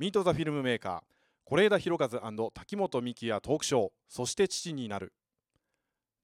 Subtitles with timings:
[0.00, 5.12] ミート・ザ・フィルムメーカー是枝裕和滝本美希やトークショーそして父になる。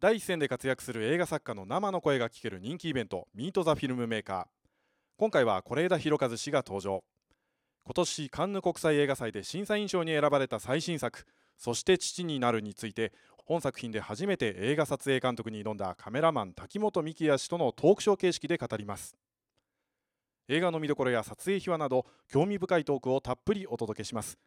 [0.01, 4.45] 第一線で活躍する映画作家の生の声が聞ける人気イベントミート・ザ・フィルムメーカー。
[5.19, 7.05] 今回は是枝裕和氏が登場。
[7.85, 11.27] 今年カンヌ国際映画祭で審査員賞に選ばれた最新作
[11.59, 13.13] そして父になるについて
[13.45, 19.19] 本作品で初めて映画撮影監督に挑んだカメラマン滝本美希也氏とのトークショー形式で語ります。
[20.49, 24.39] 映画の見どころや撮影秘話など興味深いトークをたっぷりお届けします。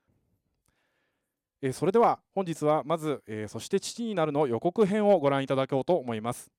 [1.62, 6.52] えそれでは本日はまず、えそして父になるの予告編をご覧いただこうと思います。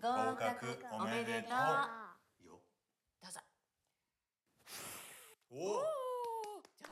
[0.00, 2.60] 合格おめでとうよ
[3.20, 3.40] どうぞ
[5.47, 5.47] お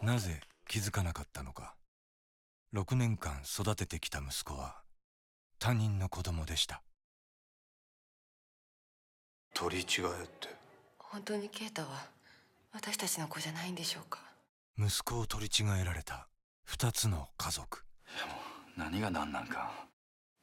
[0.03, 1.75] なぜ気づかなかったのか。
[2.75, 4.83] 6年間育ててきた息子は
[5.59, 6.83] 他人の子供でした。
[9.55, 10.49] 取り違えって。
[10.99, 12.07] 本当にケータは
[12.73, 14.21] 私たちの子じゃないんでしょうか。
[14.79, 16.29] 息子を取り違えられた。
[16.69, 17.85] 2つの家族。
[18.77, 19.73] 何が何なんか。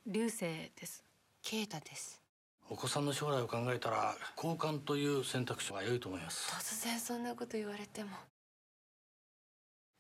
[0.07, 1.03] 流星です。
[1.44, 2.22] ケータです
[2.69, 6.52] お子さんの将来を考えたら交換という選択肢は良いと思います。
[6.52, 8.09] 突然そんなこと言われても。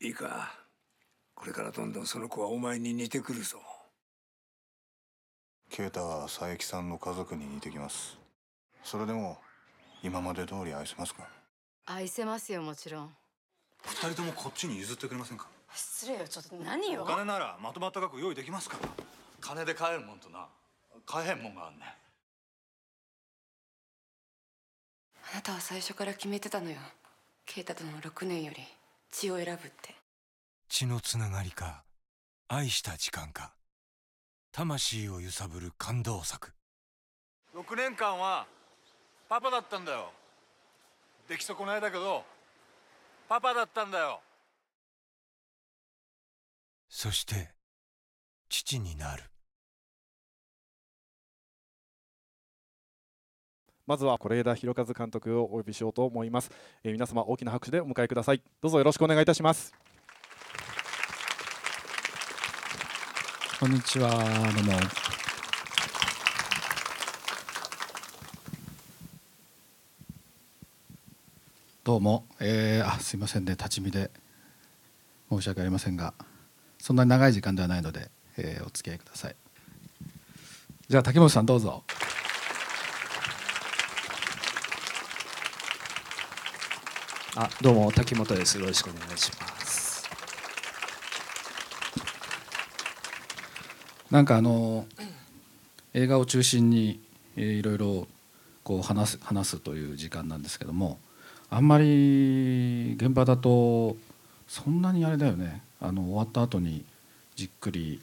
[0.01, 0.53] いいか。
[1.35, 3.59] これからどんどんその子はお前に似てくるぞ。
[5.69, 8.17] 啓太は佐伯さんの家族に似てきます。
[8.83, 9.37] それでも
[10.01, 11.27] 今まで通り愛せますか？
[11.85, 13.09] 愛せますよもちろん。
[13.83, 15.47] 二人ともこっちに譲ってくれませんか？
[15.73, 17.03] 失礼よちょっと何よ。
[17.03, 18.89] お金ならまとまった額用意できますから。
[19.41, 20.47] 金で買えるもんとな。
[21.05, 22.02] 買えへんもんがあんねん
[25.33, 26.77] あなたは最初から決めてたのよ。
[27.47, 28.61] ケータとの6年より
[29.09, 29.95] 血を選ぶって。
[30.69, 31.83] 血のつながりか
[32.47, 33.51] 愛した時間か
[34.51, 36.53] 魂を揺さぶる感動作。
[37.55, 38.45] 6年間は
[39.27, 40.11] パパだったんだよ。
[41.27, 42.23] 出来損ないだけど
[43.27, 44.21] パパだったんだよ。
[46.89, 47.49] そして
[48.49, 49.23] 父になる
[53.85, 56.51] まずは是枝裕和監督をお呼びしようと思います、
[56.83, 59.73] えー皆様大きな拍手でお迎えくださいどうぞよろしくお願いいたします
[63.59, 64.73] こんにちは、どうも。
[71.85, 74.11] どうも、えー、あ、すいませんね、立ち見で。
[75.29, 76.13] 申し訳ありませんが。
[76.77, 79.35] そんなに長い時間ではないので、えーお付き合いください。
[80.89, 81.85] じゃあ、竹本さん、どうぞ。
[87.35, 88.59] あ、どうも滝本です。
[88.59, 90.07] よろしくお願いします。
[94.11, 94.85] なんかあの
[95.95, 96.99] 映画を中心に、
[97.35, 98.07] いろいろ
[98.63, 100.99] こう話す話すという時間なんですけども
[101.49, 103.97] あんまり現場だと
[104.47, 106.85] そんなにあれだよねあの終わった後に
[107.35, 107.99] じっくり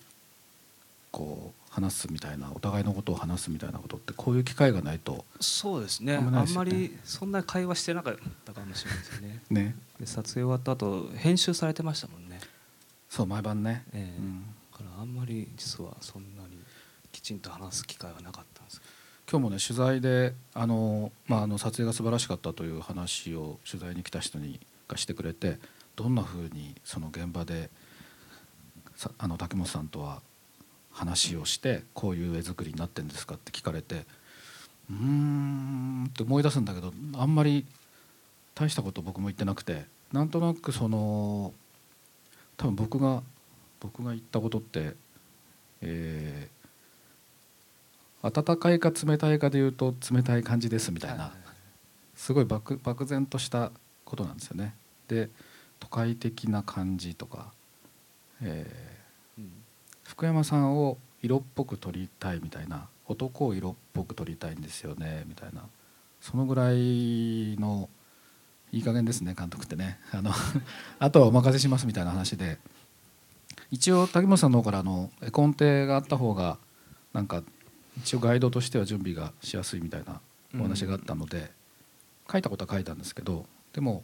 [1.11, 6.17] こう話すみたいなお互いのことを話すみたいなことってこういう機会がないとそうですね。
[6.17, 9.41] ああんまりそんな会話してなかったかもしれないですね。
[9.51, 12.41] ねで撮影終わった後編集されてましたもんね。
[13.09, 16.59] そう毎晩ね、ええうんだからあんまり実はそんなに
[17.13, 18.93] きちんと話す機会はなかったんですけど。
[19.31, 25.59] 今日もね取材であの、まあ、あの撮影が素晴らしかったという話を取材に来た人にがしてくれて
[25.95, 27.71] どんなふうにその現場で
[28.97, 30.21] さあの竹本さんとは
[30.93, 34.05] 話をしてこういう絵作りになってるんですかって聞かれて
[34.91, 37.65] うーんって思い出すんだけどあんまり
[38.55, 41.53] 大したこと僕も言ってなくてなんとなくその
[42.57, 43.23] 多分僕が
[43.79, 44.95] 僕が言ったことって
[45.81, 46.61] えー
[48.23, 51.33] 温かいか冷たいかで言うと冷たい感じですみたいな
[52.15, 53.73] すごい漠漠然とした
[54.05, 54.75] ことなんですよね。
[55.09, 55.31] で
[55.79, 57.51] 都会的な感じとか、
[58.43, 58.90] えーうん
[60.11, 65.63] 福山さんを色っぽく撮りたいみたいな男を色っぽく撮りたいんですよねみたいな。
[66.21, 67.89] そのぐらいの
[68.73, 70.01] いい加減ですね 監督ってね。
[70.11, 70.33] あの
[70.99, 72.59] あとはお任せしますみたいな話で。
[73.71, 76.59] 一応竹本さんの方からあの絵コンテがあった方が
[77.13, 77.45] なんか
[77.99, 80.21] 一応ガイドとしては準備がしやすいみたいな
[80.57, 81.53] お話があったので、
[82.31, 84.03] 書いたことは書いたんですけどでも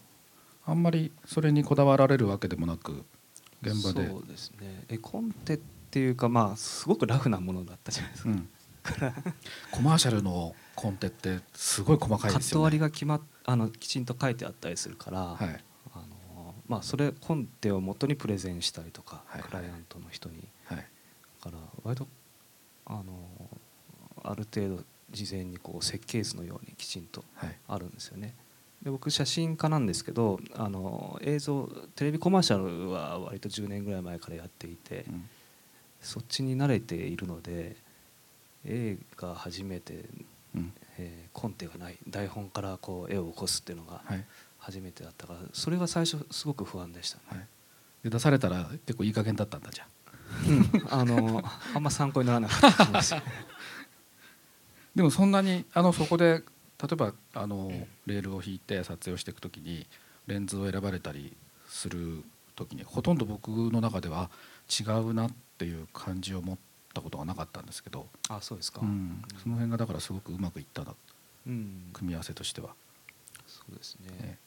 [0.65, 3.05] あんまりそれにこだわられるわけでもなく
[3.61, 4.09] 現場で。
[4.09, 4.85] そうですね。
[4.89, 8.31] 絵コンテっていうかまあすごくラフなものだったじゃないですか。
[8.31, 8.49] うん、
[9.71, 12.65] コマーシャルのコンテってすごい細かいカットですよね。
[12.65, 15.65] 割りが決まっあのきちんと書いてあったりするから、はい。
[15.95, 19.43] あのまあそれコンテを元にプレゼンしたりとか、はい。
[19.43, 20.49] クライアントの人に。
[20.67, 20.79] はい。
[20.79, 22.09] だから割と
[22.87, 23.03] あの
[24.23, 27.57] ある程度事前にこう設計図のようにきちんとはい。
[27.69, 28.35] あるんですよね。
[28.83, 35.29] で僕写真家なんですけどあの映像テレビコマーシャルは割と10年ぐらい前からやっていて、うん
[36.07, 37.77] そっちに慣れているので
[38.65, 40.05] 映画初めて、
[40.55, 40.73] うん。
[40.99, 44.25] えーコンテがない台本からこう絵を起こすっていうのがはい。
[44.59, 47.23] 初めてだったからそれが最初すごく不安でしたね。
[47.29, 47.47] はい。
[48.05, 49.85] で出されたら結構いい加減だったんだじゃ
[50.91, 51.01] あ。
[51.01, 51.43] あの
[51.75, 53.27] あんま参考にならなかったかもしれない
[54.97, 56.43] でもそんなにあのそこで
[56.83, 57.71] 例えばあの
[58.07, 59.87] レールを引いて撮影をしていくときに
[60.27, 61.37] レンズを選ばれたり
[61.69, 62.25] する
[62.55, 64.31] 時にほとんど僕の中では
[64.69, 66.59] 違うなっていう感じを持っ
[66.95, 70.95] たことがなかったんですけど、あそうですか、うん、その辺がだからすごくうまくいったな。
[71.47, 71.91] うん。
[71.93, 72.71] 組み合わせとしては。
[73.47, 74.39] そうですね、え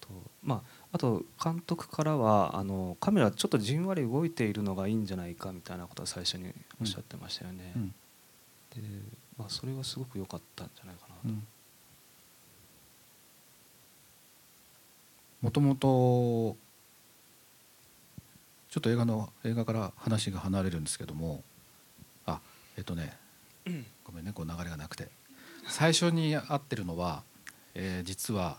[0.00, 0.08] と
[0.42, 7.88] まああと監督からはあのカメラちょっとじんわり動いているのがいいんじゃないかみたいなことは最初におっしゃってましたよね、うん。
[7.88, 7.94] で、
[9.38, 11.46] まあ、それはすごく良かったんじゃないかなと、うん。
[15.42, 16.56] もともと
[18.76, 21.42] ちょっと映画の映画から話が離れるんですけども。
[22.26, 22.40] あ
[22.76, 23.16] えっとね。
[24.04, 25.08] ごめんねこう流れがなくて。
[25.66, 27.22] 最初に会ってるのは、
[27.74, 28.58] えー実は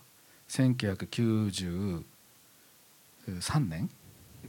[0.49, 2.03] 1993
[3.59, 3.91] 年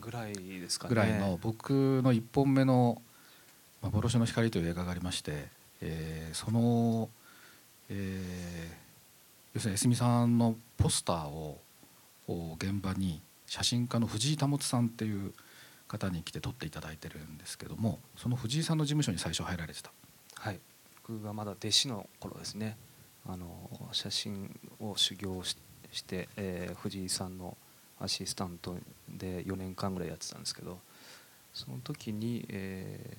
[0.01, 0.89] ぐらいですかね。
[0.89, 3.03] ぐらいの僕の1本目の
[3.83, 5.49] 「幻の光」という映画がありまして、
[5.83, 7.11] えーその、
[7.91, 8.89] えー
[9.53, 11.61] 要するに江角さんのポスターを
[12.27, 15.35] を現場に写真家の藤井保さんっていう
[15.89, 19.91] 方に来て撮っていただいてるんですけどもその藤井さんの事務所に最初入られてた。
[20.37, 20.61] はい。
[21.03, 22.77] 僕がまだ弟子の頃ですね。
[23.27, 25.57] あの写真を修行し
[25.91, 27.57] して、えー藤井さんの
[27.99, 28.77] アシスタント
[29.09, 30.79] で4年間ぐらいやってたんですけど
[31.53, 33.19] その時に、えー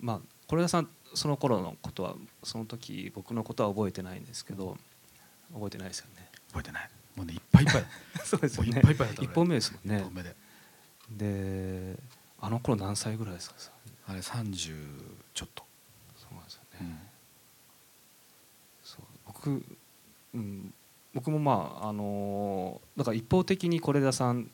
[0.00, 4.76] まあ是枝さんその頃のことはその時僕のことは覚えてないんですけど
[5.54, 6.28] 覚えてないですよね。
[6.48, 7.84] 覚えてないもうねいっぱいいっぱい。
[8.24, 8.70] そうですよね。
[8.70, 9.98] いっぱいいっぱいだった1本目ですもんね。
[9.98, 10.36] 一本目で。
[11.10, 11.96] で
[12.40, 13.56] あの頃何歳ぐらいですか？
[14.06, 14.74] あれ30
[15.32, 15.64] ちょっと、
[16.16, 16.98] そうなんですよね、うん。
[18.82, 19.04] そう。
[19.26, 19.64] 僕、
[20.34, 20.74] うん、
[21.14, 24.50] 僕もまああのーだから一方的に是枝さん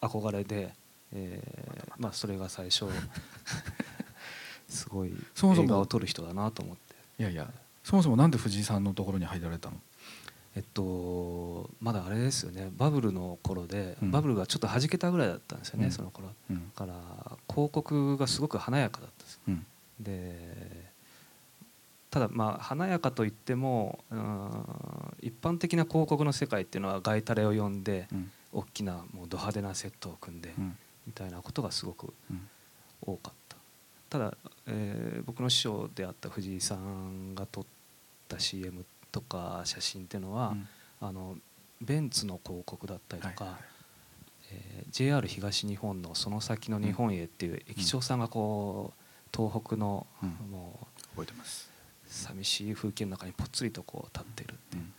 [0.00, 0.74] 憧れで、
[1.12, 2.86] えーまあ、それが最初
[4.68, 6.94] すごい映画を撮る人だなと思って。
[7.18, 7.50] いやいや。
[7.84, 9.80] そもそもなんで藤井さんのところに入られたの？
[10.56, 12.70] えっとまだあれですよね。
[12.76, 14.10] バブルの頃で、うん。
[14.10, 15.92] バブルがちょっと弾けたぐらいだったんですよね、うん。
[15.92, 16.28] その頃。
[16.50, 16.56] うん。
[16.56, 16.94] だから
[17.48, 19.66] 広告がすごく華やかだったんですうん。
[20.00, 20.86] で
[22.10, 24.50] ただまあ華やかといってもうん
[25.20, 28.30] 一般的な広告の世界っていうのはガイタレを呼んでうん。
[28.52, 30.76] 大きなもうド派手なセットを組んでうん。
[31.06, 32.48] みたいなことがすごくうん。
[33.02, 33.56] 多かった。
[34.08, 34.34] ただ、
[34.66, 37.64] えー僕の師匠であった藤井さんが撮っ
[38.28, 38.80] た CM
[39.16, 40.68] とか写真っていうのは、うん。
[41.00, 41.36] あの
[41.80, 43.60] ベンツの広告だったりとか、はいはい
[44.52, 50.28] えー JR 東日本のその先の日本へっていう駅長さんがこう東北のうん。
[50.50, 51.70] もう覚えてます、
[52.06, 54.76] 寂しい風景の中にぽっつりとこう立ってるう。
[54.76, 54.92] ん。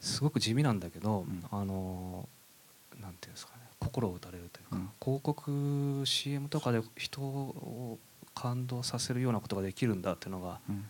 [0.00, 1.44] すごく地味なんだけど、ん。
[1.50, 2.26] あの
[3.00, 4.90] なんていうんですかね心を打たれるというか、うん。
[5.02, 7.98] 広告 CM とかで人を
[8.34, 10.84] 感動させるようなことができるんだっていうのがうん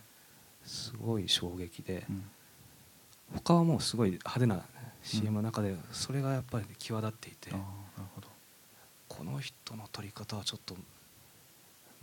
[0.65, 2.23] すごい衝撃で、うん。
[3.35, 4.63] 他はもうすごい派手な
[5.03, 8.27] CM の中でそれがやっぱり際立っていて、ああなるほど。
[9.07, 10.75] この人の撮り方はちょっと、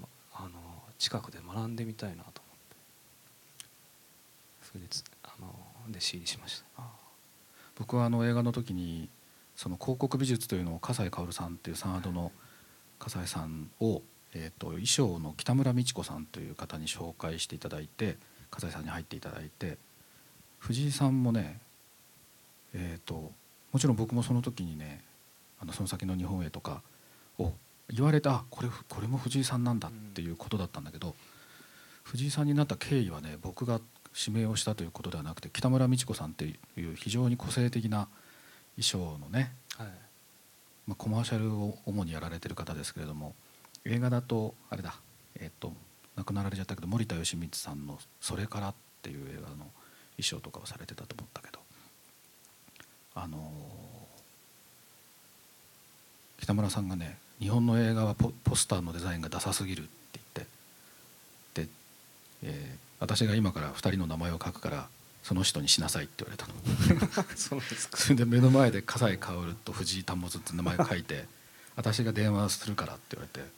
[0.01, 0.51] まあの
[0.99, 3.67] 近くで学んでみたいなと思って
[4.63, 5.47] それでつあの
[5.91, 6.83] 弟子入りしました。
[7.77, 9.09] 僕はあの映画の時に
[9.57, 12.31] その広告美術というのを笠井薫さんっていうサードの
[12.99, 14.03] 笠井さんを、
[14.35, 18.17] えー、と衣装の北村美智子さんという方に紹介していただいて
[18.53, 19.77] 笠井さんに入っていただいて
[20.61, 21.59] 藤井さんもね
[22.75, 23.33] えっ、と
[23.73, 25.03] もちろん僕もその時にね
[25.61, 26.83] あのその先の日本へとか
[27.39, 27.53] を
[27.91, 31.15] 言われたあこれこれも藤井さんなんだっていうことだったんだけど、
[32.05, 33.81] 藤井さんになった経緯はね僕が
[34.15, 38.09] 指名をしたということではなくて北村美智子さんっていう非常に個性的な
[38.77, 39.89] 衣装のね、はい。
[40.87, 43.35] まあ、コマーシャルを主にやられてる方ですけれども
[43.85, 44.97] 映画だとあれだ
[45.39, 45.73] えっ、と
[46.17, 49.71] 亡くなられちゃったけど森田義満さんの「それから」っていう映画の衣
[50.23, 51.61] 装とかをされてたと思ったけど
[53.15, 53.83] あのー
[56.43, 61.69] 北村さんがね日本の映画はポポスターのデザインがダサすぎるって言ってで、
[62.43, 64.89] えー私が今から2人の名前を書くから
[65.25, 67.25] その人にしなさいって言われたの。
[67.37, 71.27] それで 目の前で笠井薫と藤井保って名前書いて
[71.75, 73.51] 私が電話するからって言われて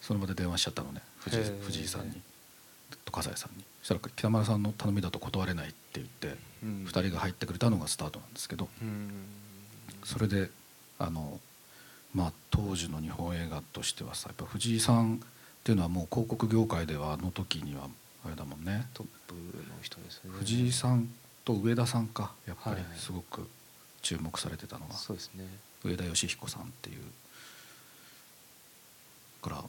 [0.00, 1.02] その場で電話しちゃったのね。
[1.20, 2.20] 藤藤井さんに。
[3.04, 3.64] と笠井さんに。
[3.82, 6.84] そしたら北村さんの頼みだと断れないって言ってうん。
[6.86, 8.68] 2人が入ってくれたのがスタートなんですけど。
[8.82, 9.10] うん。
[10.04, 10.50] それで
[10.98, 11.40] あの
[12.14, 15.18] まあ当時の日本映画としてはさやっぱ藤井さんっ
[15.64, 17.88] ていうのはもう広告業界ではあの時には
[18.24, 18.86] あれだもんね。
[18.94, 19.40] トップの
[19.82, 20.30] 人ですね。
[20.32, 21.08] 藤井さん
[21.44, 22.32] と上田さんか。
[22.46, 22.84] やっぱりはい。
[22.84, 23.48] はいすごく
[24.02, 24.94] 注目されてたのが。
[24.94, 25.44] そうですね。
[25.84, 27.02] 上田義彦さんっていう。
[29.42, 29.64] だから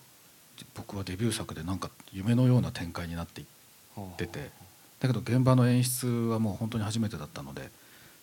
[0.76, 4.50] 僕はデビュー作でなんか夢のような展開になっていってて
[5.00, 7.70] だけど現場の演出はもう本当に初めてだったので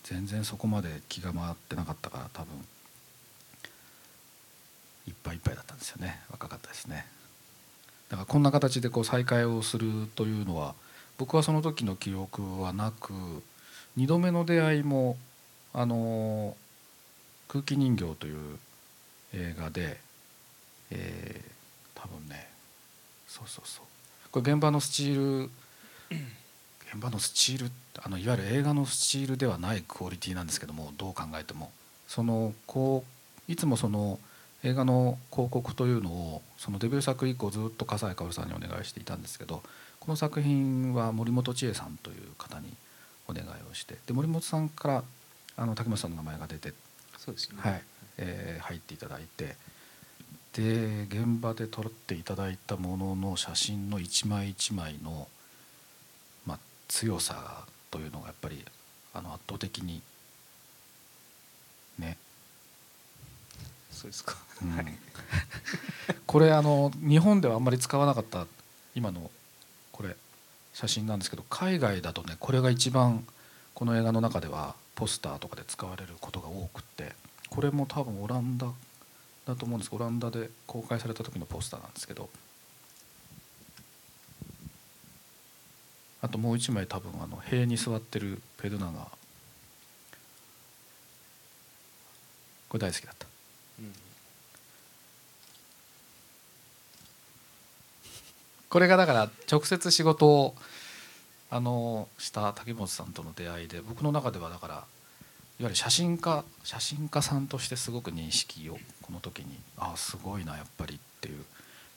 [0.04, 2.54] 全然そこまで気が回ってなかったから多分
[5.08, 6.20] いっぱいいっぱいだったんですよね。
[6.30, 7.06] 若かったですね。
[8.08, 10.74] だからこんな形でこう再会をするというのは
[11.18, 13.12] 僕はその時の記憶はなく
[13.96, 15.16] 2度目の出会いも
[15.72, 16.56] あの
[17.48, 18.58] 空気人形という
[19.34, 19.98] 映画で、
[20.90, 21.55] えー
[22.06, 22.48] 多分ね。
[23.26, 23.84] そうそうそう。
[24.30, 25.50] これ現場のスチール
[26.92, 27.70] 現場のスチール
[28.02, 31.70] あのいわゆる映画のスチールではないクオリティなんですけどもどう考えても。
[32.06, 33.04] そのこ
[33.48, 34.20] ういつもその
[34.62, 39.62] 映画の広告というのをそのデビュー作以降ずっと笠井薫さんにお願いしていたんですけど
[40.00, 42.72] この作品は森本千恵さんという方に
[43.28, 45.04] お願いをしてで森本さんから
[45.56, 46.72] あの竹本さんの名前が出て
[47.18, 47.56] そうですね。
[47.58, 47.82] はい。
[48.18, 49.56] えー入っていただいて
[50.56, 55.28] で現場で撮っていただいたものの写真の一枚一枚の、
[56.46, 56.58] まあ、
[56.88, 58.64] 強さというのがやっぱり
[59.12, 60.00] あの圧倒的に
[61.98, 62.16] ね、
[63.90, 64.36] そうですか。
[64.62, 64.76] うん。
[64.76, 64.86] はい。
[66.26, 68.46] これあの日本ではあんまり使わなかった
[68.94, 69.30] 今の
[69.92, 70.16] これ
[70.72, 73.26] 写真なんですけど海外だとねこれが一番
[73.74, 77.14] この映画の中ではポスターとかで使われることが多くって
[77.50, 78.72] これも多分オランダ
[79.46, 82.28] だと思うんですオランダで公開された時のポスターなんですけど。
[86.22, 89.08] あともう一枚多分あの塀に座ってるペルナが。
[92.68, 93.26] これ大好きだった。
[93.78, 93.92] うん。
[98.68, 100.54] これがだから直接仕事を
[101.50, 104.84] あのした竹本さんとの出会いで僕の中ではだから
[105.58, 111.44] ゆる写真家写真家さんとしてすごく認識をこの時にああすごいなやっぱりっていう。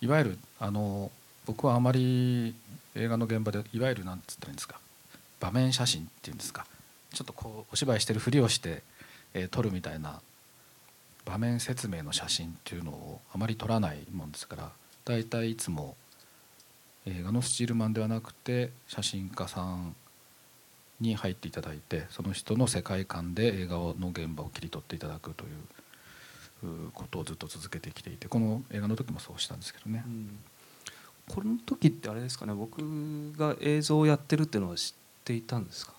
[0.02, 1.12] いわゆるあの
[1.46, 2.56] 僕はあまり
[2.96, 4.80] 映画の現場でいわゆるなんつったらいいんですか
[5.40, 6.66] 場面写真っていうんですか
[7.14, 8.84] ちょっとこうお芝居してるふりをして、
[9.34, 10.22] えー撮るみたいな
[11.26, 14.72] 場面説明の写真っていうのをあまり撮らないもんですから
[15.06, 15.96] 大体いつも
[17.06, 19.96] 映画のスチールマンではなくて写真家さん
[21.00, 25.50] に入っていただいてその人の世界観で映画の現場を切り取っていただくという
[26.62, 30.04] うことをずっと続けてきていてこの映画の時もそうしたんですけどね。
[30.06, 30.10] う。
[30.10, 30.40] ん。
[31.30, 32.82] この時ってあれですかね僕
[33.38, 35.94] が映像をやってるっていうのは知っていたんですか？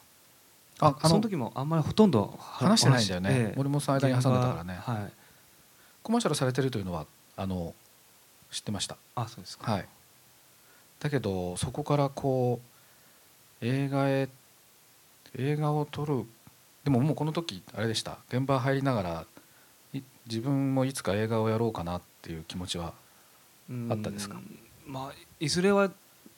[0.80, 3.28] ああのその時もあんまりほとんど話してないんだよね。
[3.32, 4.74] ええ森本さん間に挟んでたからね。
[4.74, 5.12] はい。
[6.02, 7.74] コマーシャルされてるというのはあの
[8.50, 8.96] 知ってました。
[9.14, 9.70] あそうですか。
[9.70, 9.86] はい、
[10.98, 12.60] だけどそこからこ
[13.62, 14.28] う映画へ
[15.36, 16.24] 映画を撮る。
[16.84, 18.18] でももうこの時あれでした。
[18.28, 19.26] 現場入りながら
[19.92, 22.94] い自分もいつか映画をやろうかなっていう気持ちは
[23.90, 24.36] あったですか？
[24.36, 24.38] う
[24.90, 24.92] ん。
[24.92, 25.90] まあいずれは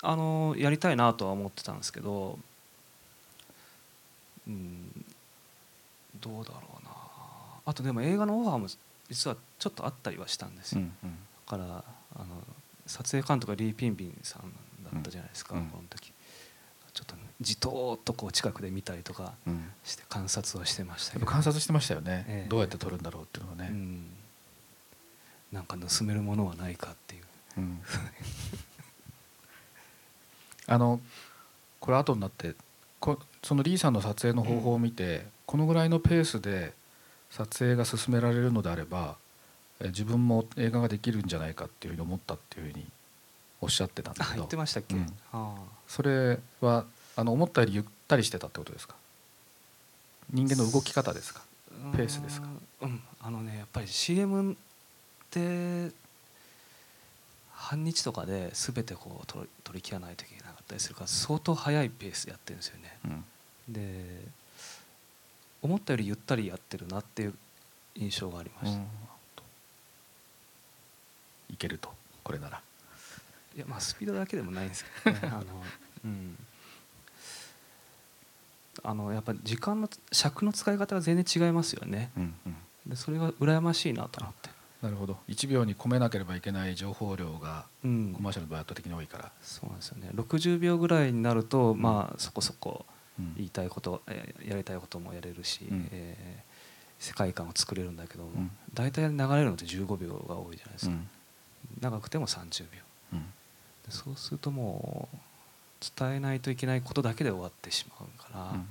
[0.03, 2.39] あのやりたいなとは思ってたんですけど
[4.49, 5.05] うん。
[6.21, 6.91] どうだろうな。
[7.65, 8.67] あとでも映画のオファーも
[9.09, 11.11] 実はちょっとあったりはしたんですよ、うんうん。
[11.47, 11.85] だから
[12.17, 12.27] あの
[12.87, 14.43] 撮影監督がリー・ピンビンさん
[14.85, 15.67] だったじゃないですか、うん。
[15.67, 16.13] この時。
[16.93, 19.71] ちょっとじとーっとこう近くで見たりとかうん。
[19.85, 21.27] して観察はしてましたやけど。
[21.27, 22.49] っぱ観察してましたよね、ええ。
[22.49, 24.07] どうやって撮るんだろうっていうのをね、うん、
[25.53, 27.23] なんか盗めるものはないかっていう。
[27.59, 27.83] うん。
[30.69, 31.01] あの
[31.81, 32.55] これ後になって
[33.01, 36.73] こそのリーさんの撮影の方法を見て、このぐらいのペースで
[37.31, 39.17] 撮影が進められるのであれば
[39.83, 42.87] え自分も映画ができるんじゃないかっていうふうに思ったっていうふうに
[43.61, 44.37] おっしゃってたんだあけど。
[44.39, 45.07] 言ってましたっけ、うん。
[45.33, 45.55] あ。
[45.89, 46.85] それは
[47.17, 48.95] あの思ったよりゆったりしてたってことですか？
[50.31, 51.43] 人間の動き方ですか？
[51.93, 52.49] あペースですか？
[52.83, 53.03] うん。
[53.21, 54.57] あのねやっぱり CM っ
[55.31, 55.91] て
[57.55, 62.99] 半日とかで全てこう取り取り切らないといけなかったりするから相当速いペースでやってるんですよね。
[63.05, 63.25] うん。
[63.69, 64.23] で
[65.63, 67.35] 思ったよりゆったりやってるなっていう
[67.95, 68.87] 印象がありました、うん。
[71.51, 71.93] いけると？
[72.25, 72.61] これなら。
[73.55, 75.29] いやまあスピードだけでもないんですけどね。
[75.31, 75.45] あの、
[76.05, 76.37] うん、
[78.83, 82.11] あのやっぱり時間の尺の使い方が全然違いますよね。
[82.17, 82.57] うんうん。
[82.91, 84.51] でそれが羨ましいなと思って。
[84.83, 85.19] なるほど。
[85.29, 88.13] 1秒に込めなければいけない情報量がうん。
[88.15, 90.11] コマーシャルの場合圧倒的に多いから、そうなんですよね。
[90.15, 92.85] 60秒ぐらいになると、まあそこそこ
[93.19, 93.35] うん。
[93.37, 95.89] 言いたいこと、えーやりたいこともやれるし、うん。
[95.93, 96.53] えー
[96.99, 98.51] 世界観を作れるんだけども、うん。
[98.75, 101.09] 大体流れるのって15秒が多いじゃないですか、うん。
[101.81, 102.79] 長くても30秒。
[103.15, 103.21] うん。
[103.23, 103.27] で
[103.91, 105.17] そうするともう
[105.99, 108.67] 伝えないといけないことだけで終わってしまうから、うん。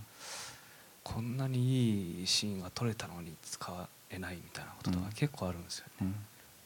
[1.04, 5.12] こんなにいいシーンが撮れたのに使えないみたいなこととかうん。
[5.14, 6.16] 結構あるんですよね、うん。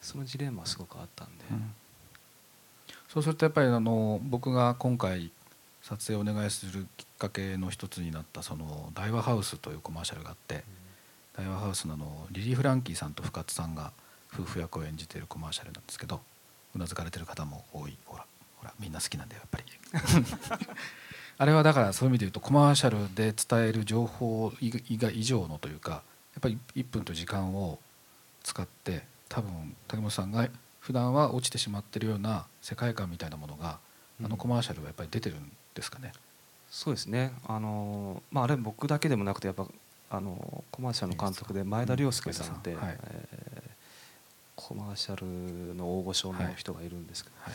[0.01, 1.73] そのジレンマはすごくあったんで、うん。
[3.07, 5.31] そうするとやっぱりあの僕が今回
[5.81, 10.63] 撮影をお願いするきっかけの一つになったその大和ハウスというコマーシャルがあって
[11.37, 13.91] 大和ハウスのあのリリー・フランキーさんと深津さんが
[14.33, 16.19] 夫婦役を演じているコマーシャルなんですけど
[16.75, 18.25] うなずかれてる方も多いほら
[18.65, 19.63] ほらみんな好きなんだよやっぱり。
[21.37, 26.01] あれはだからそういう意味で言うとコマーシャルで伝える情報以外以上のというかやっ
[26.41, 27.77] ぱり1分と時間を
[28.43, 30.47] 使って多分竹本さんが
[30.79, 33.79] 普段は落ちてしまってるような世界観みたいなものが
[34.23, 36.13] あのコマーシャルはやっぱり出てるんですかね。
[36.71, 37.33] そうですね。
[37.45, 39.67] あの、まあ、あれ僕だけでもなくてやっぱ
[40.09, 42.97] あのコマーシャルの監督で前田亮介さんって、うんはい。
[43.01, 43.75] えー
[44.55, 47.53] コマーシャルの大御所の人がいるんですけど、はい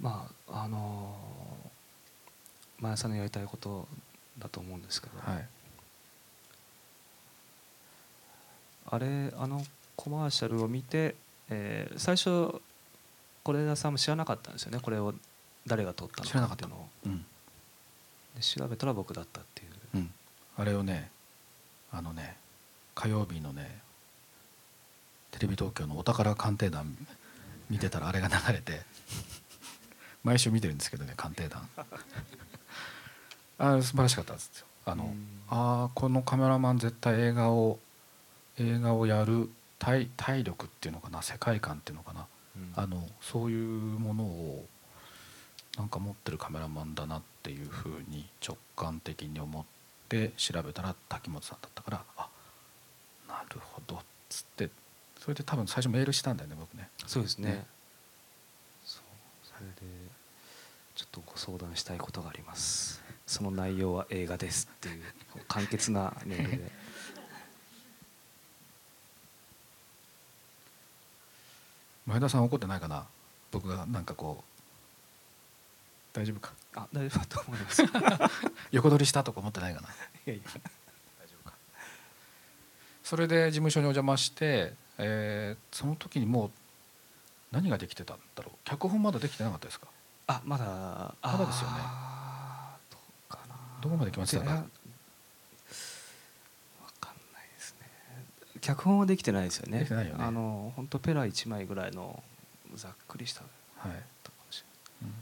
[0.00, 1.16] まああの
[2.80, 3.86] 前田さんのやりたいこと
[4.38, 5.48] だと思うんですけど、はい。
[8.90, 9.64] あれあの
[9.96, 11.14] コマーシャルを見て、
[11.50, 12.60] えー最初
[13.44, 14.80] 是枝さんも知らなかったんですよね。
[14.80, 15.14] これを
[15.66, 16.88] 誰が撮ったの知らなかっていうのを。
[17.06, 17.18] うん。
[17.18, 19.70] で調べたら僕だったっていう。
[19.94, 20.10] うん、
[20.56, 21.10] あれをね
[21.92, 22.36] あのね
[22.94, 23.78] 火曜日のね
[25.30, 26.96] テレビ東京のお宝鑑定団
[27.70, 28.80] 見てたらあれが流れて
[30.24, 31.68] 毎週見てるんですけどね鑑定団。
[33.58, 34.66] あ素晴らしかったですよ。
[34.84, 35.26] あの、うん。
[35.48, 37.78] あーこのカメラマン絶対映画を
[38.58, 42.26] 映画をやる体体力っていうのかな世界観っていうのかな、
[42.74, 44.66] あのそういうものを
[45.76, 49.64] なんか持ってるカメラマンだなっていうふうに直感的に思っ
[50.08, 52.28] て調べたら滝本さんだったからあ
[53.28, 54.70] なるほどっつって
[55.20, 56.88] それで多分最初メールしたんだよね僕ね。
[57.06, 57.66] そうですねね。
[58.84, 59.02] そう。
[59.42, 60.13] それで
[61.14, 63.00] とご相談したいことがあります。
[63.26, 65.02] その内容は映画ですっていう
[65.48, 66.72] 簡潔なメールで。
[72.06, 73.06] 前田さん怒ってないかな？
[73.52, 76.52] 僕がなんかこう大丈夫か？
[76.74, 77.82] あ大丈夫だと思います。
[77.82, 77.86] い
[78.72, 79.88] 横取りしたとか思ってないかな？
[80.26, 80.42] やいや。
[80.44, 80.52] 大
[81.28, 81.56] 丈夫か？
[83.02, 86.50] それで事務所にお邪魔して、えーその時にもう
[87.52, 88.56] 何ができてたんだろう？
[88.64, 89.86] 脚本まだできてなかったですか？
[90.26, 91.76] あまだまだですよね。
[92.90, 92.96] ど
[93.28, 93.54] うかな。
[93.82, 94.38] どこまで来ました？
[94.38, 94.64] かいやわ
[97.00, 97.88] かんないですね。
[98.60, 99.80] 脚本はできてないですよね。
[99.80, 100.24] できてないよね。
[100.24, 102.22] あの本当ペラ1枚ぐらいの
[102.74, 104.02] ざっくりしたとはい、かも
[104.50, 104.64] し
[105.02, 105.14] れない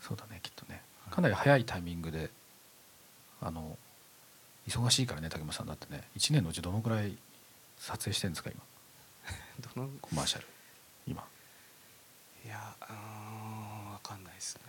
[0.00, 0.82] そうだねきっとね。
[1.10, 2.30] かなり早いタイミングで
[3.40, 3.78] あの
[4.68, 5.66] 忙しいからね竹本さん。
[5.66, 7.16] だってね1年のうちどのくらい
[7.78, 8.60] 撮影してるんですか今？
[9.74, 10.46] どのコマーシャル
[11.06, 11.26] 今。
[12.44, 14.62] いやあーわかんないですね。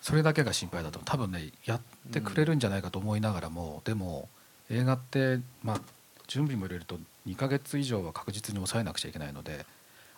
[0.00, 1.80] それだけが心配だと多分ねやっ
[2.12, 4.28] てくれるんじゃないかと思いながらも、でも
[4.68, 5.80] 映画ってまあ
[6.26, 9.64] 準備も入れると2ヶ月以上は確実に抑えなくちゃいけないので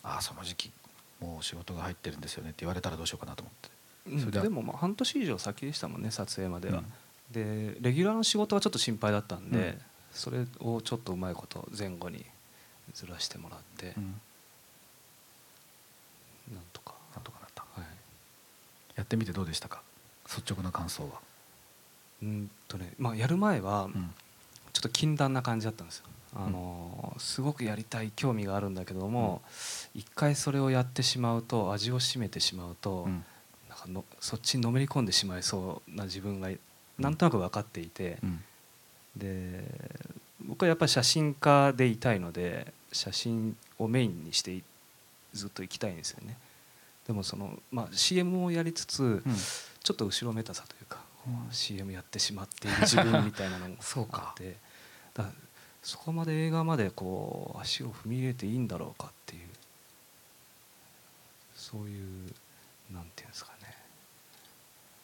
[0.02, 0.72] ああその時期
[1.20, 3.68] もう仕事が入ってるんですよねって言われたらどうしようかなと思って。
[3.68, 6.92] うんそれででもまあ半年以上先でしたもんね撮影までは、うん。
[7.32, 9.80] でレギュラーの仕事はちょっと心配だったんで、うん。
[10.12, 12.24] それをちょっとうまいこと前後に
[12.92, 14.20] ずらしてもらって、うん。
[16.54, 17.62] なんとか、なんとかなった。
[17.62, 17.84] はい、
[18.96, 19.82] やってみてどうでしたか？
[20.26, 21.20] 率直な感想は、
[22.22, 24.14] うんとねまあやる前はうん。
[24.72, 26.06] ちょっと禁断な感じだったんですよ。
[26.34, 29.40] あのすごくやりたい興味があるんだけども、
[29.94, 33.24] 一回それをやってしまうと味を占めてしまうと、うん。
[33.68, 36.48] なんかのそっちにのめり込んでしまいそうな自分が
[36.98, 38.42] なんとなく分かっていて、うん。
[39.16, 39.64] で
[40.46, 44.62] 僕はやっぱり写真家でいたいので写真をメインにしてい
[45.32, 46.36] ずっと行きたいんですよね。
[47.06, 49.22] でもその、まあ、CM をやりつつ、うん。
[49.82, 51.52] ちょっと後ろめたさというか、うん。
[51.52, 54.28] CM やってしまっている自分みたいなのも そうか。
[54.28, 54.56] あって
[55.12, 55.30] だ
[55.82, 59.48] そこまで映画までこう足を踏み入れていいんだろうかっていう
[61.54, 62.32] そういう
[62.90, 63.76] なんていうんですかね。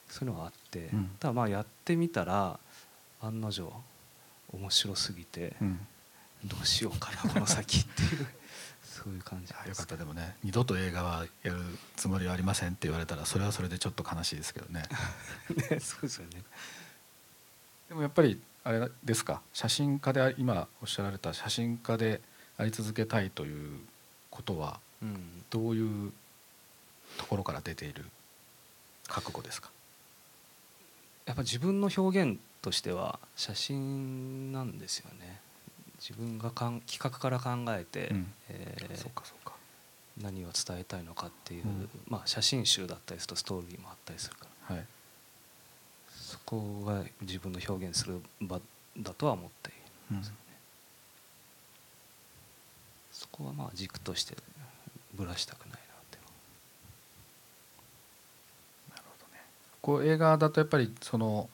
[0.09, 1.11] そういうのがあって、うん。
[1.21, 2.59] ただまあやってみたら
[3.21, 3.71] 案の定
[4.53, 5.87] 面白すぎて、うん。
[6.45, 8.27] どうしようかなこの先っていう
[8.83, 9.97] そういう感じあよかった。
[9.99, 11.61] でもね二度と映画はやる
[11.97, 14.85] つもりはありませんって言われたらそれはそれでちょっと悲しいですけどね。
[15.71, 16.43] ねそうですよね。
[17.91, 19.43] でもやっぱりあれですか？
[19.53, 22.23] 写真家であ今おっしゃられた写真家で
[22.57, 23.81] あり続けたいという
[24.31, 25.45] ことはうん。
[25.51, 26.13] どういう
[27.19, 28.09] ところから出ている
[29.09, 29.71] 覚悟ですか？
[31.27, 35.41] やっぱ自分の表現としては写真なんですよね。
[35.99, 38.33] 自分がかん企画から考えて、うん。
[38.49, 39.55] えーそうかそうか。
[40.21, 41.89] 何を伝えたいのかっていう、うん。
[42.09, 44.77] まあ、写真集だったりするとストーリーもあったりするから。
[44.77, 44.87] はい。
[46.11, 48.61] そこが自分の表現する場
[48.99, 49.73] だとは思ってい
[50.13, 50.39] うんますよね、
[53.13, 54.37] そこはまあ軸として
[55.15, 56.23] ぶらしたくないなっていう。
[58.91, 59.41] のはなるほどね。
[59.83, 61.49] こう映画だとやっぱりその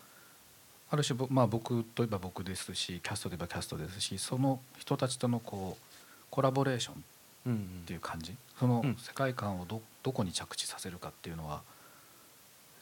[0.91, 5.95] ある種ぼまあ僕といえば僕ですしキャストといえばキャストですしその人たちとのこう
[6.31, 7.05] コラボレーション
[7.47, 8.35] うんうんっていう感じ。
[8.59, 11.63] そのうん世界観をどどこに着地させるかっていうのは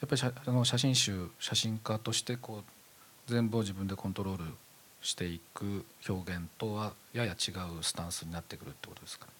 [0.00, 4.44] やっぱり写あの写真集写真家としてこう全部を自分でコントロール
[5.00, 9.32] していく表現とはやや違うスタンスになってくるってことですかね。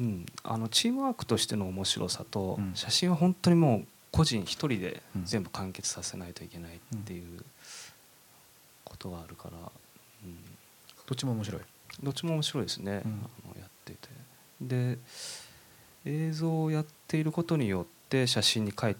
[0.00, 2.72] うん、あのチームワークとしての面白さと、うん。
[2.74, 5.24] 写真は本当にもう個人一人でうん。
[5.24, 7.44] 全部完結させないといけないっていう
[8.84, 10.36] ことがあるから、うん、
[11.06, 11.62] どっちも面白い。
[12.02, 13.10] どっちも面白いですね、うん。
[13.10, 14.08] あのやってて。
[14.60, 14.98] で
[16.04, 18.96] 映像をやっていることによって写真に返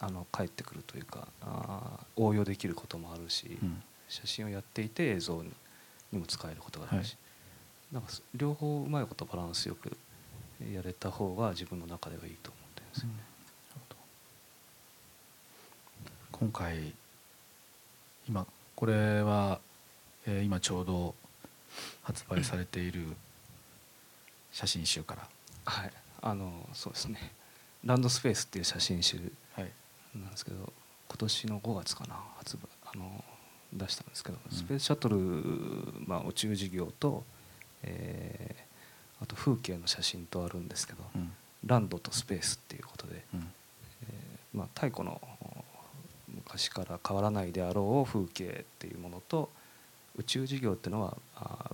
[0.00, 3.82] あの返ってくるというかあー応用できることもあるし、うん。
[4.08, 5.50] 写真をやっていて映像に
[6.12, 7.16] にも使えることがあるし、
[7.90, 9.96] なんかそ両方うまいことバランスよく
[10.72, 13.14] やれた方が自分の中ではいいと思ってるんですよね。
[16.38, 16.92] 今回
[18.28, 19.58] 今これは、
[20.26, 21.14] えー今ちょうど
[22.02, 23.06] 発売されている
[24.52, 25.26] 写真集から、
[25.64, 27.32] はい、あのそうですね。
[27.84, 29.16] ランドスペースっていう写真集
[29.54, 29.70] はい。
[30.14, 30.56] なんですけど
[31.08, 33.24] 今年の5月かな発売あの
[33.72, 34.56] 出したんですけど、うん。
[34.56, 35.16] スペースシャトル、
[36.06, 37.24] まあ、宇宙事業と、
[37.82, 38.66] えー
[39.18, 41.32] あと風景の写真とあるんですけど、うん。
[41.64, 43.50] ランドとスペースっていうことで、うん。
[44.02, 45.18] えーまあ、太古の
[46.56, 49.50] 昔から変わらないであろう風景っていうものと
[50.18, 51.16] 宇宙事業っていうのは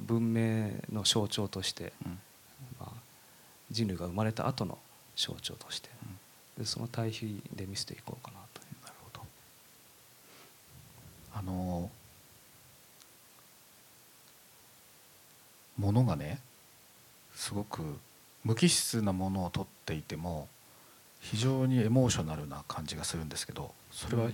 [0.01, 2.19] 文明の象徴として、うん。
[2.81, 2.93] まあ、
[3.71, 4.77] 人類が生まれた後の
[5.15, 5.89] 象徴として、
[6.59, 8.85] でその対比で見せていこうかなという。
[8.85, 9.21] なるほど。
[11.37, 11.89] あの
[15.79, 16.41] ものがね
[17.37, 17.83] すごく
[18.43, 20.49] 無機質なものを撮っていても
[21.23, 24.33] 非常にエモーショナルな感じがするんですけどそれは例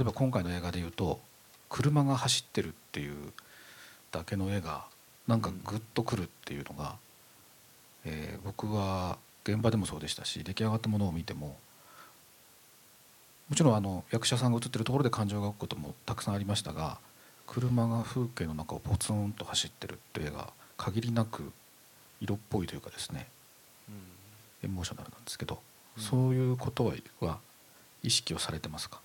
[0.00, 1.20] えば今回の映画で言うと
[1.68, 3.14] 車が走ってるっていう
[4.12, 4.84] だけの絵が
[5.26, 6.96] なんかグッとくるっていうのが、
[8.04, 11.58] えー僕は現場でもそうでしたし出来上がったものを見ても
[13.50, 16.98] もちろんあの役者さんが映ってるところで感情が動くこともたくさんありましたが
[17.46, 21.52] 車が風景の中をポツンと走ってるっていう絵が限りなく
[22.22, 23.26] 色っぽいというかですね
[24.64, 25.60] エモーショナルなんですけど、
[25.96, 27.38] そういうことはは
[28.02, 29.00] 意識をされてますか？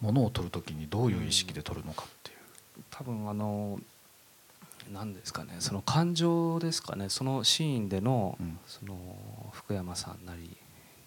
[0.00, 2.38] ものを撮る時にどういう意識で撮るのかっていう。
[2.90, 3.78] 多分あの
[4.92, 8.58] 何ですかねその感情ですかねそのシーンでの,、うん。
[8.66, 8.96] その
[9.52, 10.50] 福山さんなり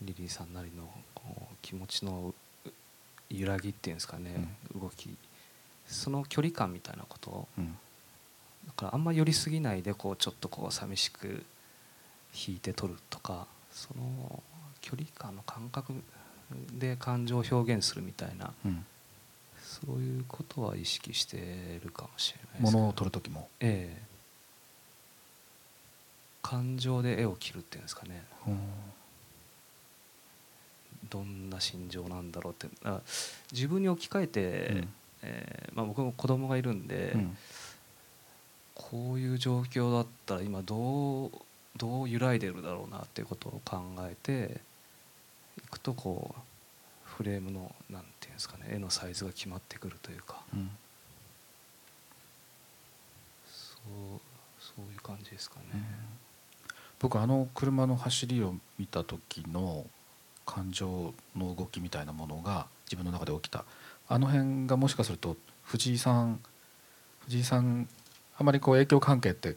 [0.02, 2.34] リリーさんなりのこう気持ちの
[2.66, 2.70] う
[3.30, 4.48] 揺らぎっていうんですかね、
[4.80, 5.10] 動き。
[5.88, 7.30] その距離感みたいなこと。
[7.32, 7.78] をうん。
[8.68, 11.44] だからあんま寄りすぎないでこうちょっとこう寂しく
[12.34, 14.42] 弾いて撮るとかその
[14.80, 15.94] 距離感の感覚
[16.72, 18.86] で感情を表現するみたいなうん。
[19.62, 24.02] そういうことは意識してるかもしれないですけどものを撮る時も、ええ。
[26.42, 28.24] 感情で絵を切るっていうんですかね。
[28.48, 28.60] うん
[31.10, 32.68] どんな心情なんだろうって。
[32.84, 33.00] あ
[33.52, 34.94] 自分に置き換えて、うん。
[35.24, 37.38] えーまあ、僕も子供がいるんで、うん。
[38.74, 41.32] こういう状況だったら今どう
[41.78, 44.62] どう揺らいでるだろうなっていうことを考えて
[45.58, 46.42] いくとこう
[47.06, 50.42] フレームのなんていうんですかね絵のサイズが決まってくるというか。
[50.54, 50.70] うん。
[53.48, 53.80] そ
[54.18, 54.20] う
[54.60, 55.82] そういう感じですかね。
[57.00, 59.86] 僕あの車の走りを見た時の
[60.46, 63.66] 感情の動きみたいなものが自分の中で起きた。
[64.08, 66.40] あの辺がもしかすると藤井さん
[67.26, 67.90] 藤井さん
[68.38, 69.56] あまりこう影響関係って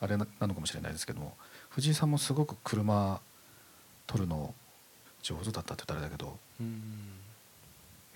[0.00, 1.34] あれななのかもしれないですけども
[1.78, 3.20] 藤井さんもすごく車
[4.08, 4.52] 撮るの
[5.22, 6.82] 上手だったって言ったらだけどうん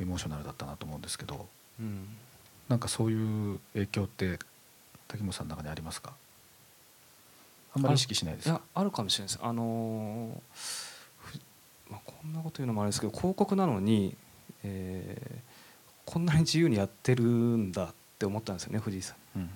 [0.00, 1.46] エモーショナルだったなと思うんですけど
[1.78, 2.08] うん
[2.68, 4.40] なんかそういう影響って
[5.06, 6.12] 滝本さんの中にありますか？
[7.76, 8.50] あんまり意識しないですか？
[8.50, 9.44] いやあるかもしれないです。
[9.44, 10.30] あのー
[11.20, 11.38] ふ
[11.88, 14.16] まあ、こんなこと言うのもあれですけど広告なのに、
[14.64, 15.52] えー
[16.04, 19.38] こんなに自由にやってるんだって思ったんですよね藤井さん。
[19.38, 19.50] うん。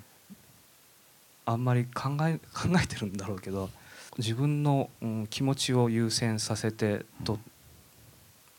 [1.44, 3.68] あんまり考え 考えてるんだろうけど
[4.18, 7.40] 自分の、うん、気持ちを優先させてと、うん。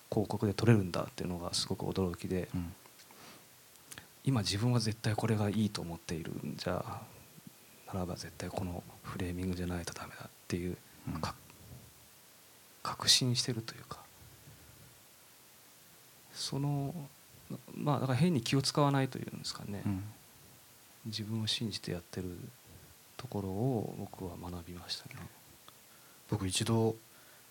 [0.09, 2.73] 広告で撮れるんだっていうのがすごく驚きでうん。
[4.23, 6.83] 今自分は絶対これがいいと思っているんじゃ
[7.87, 10.77] ならば絶対このフレーミングじゃないとダメだっていう
[11.13, 11.21] うん。
[11.21, 11.35] か
[12.83, 13.99] 確信してるというか
[16.33, 16.93] その
[17.75, 20.03] まあだから変に気を使わないというんですかね、うん。
[21.05, 22.37] 自分を信じてやってる
[23.17, 25.15] ところを僕は学びましたね。
[26.29, 26.95] 僕一度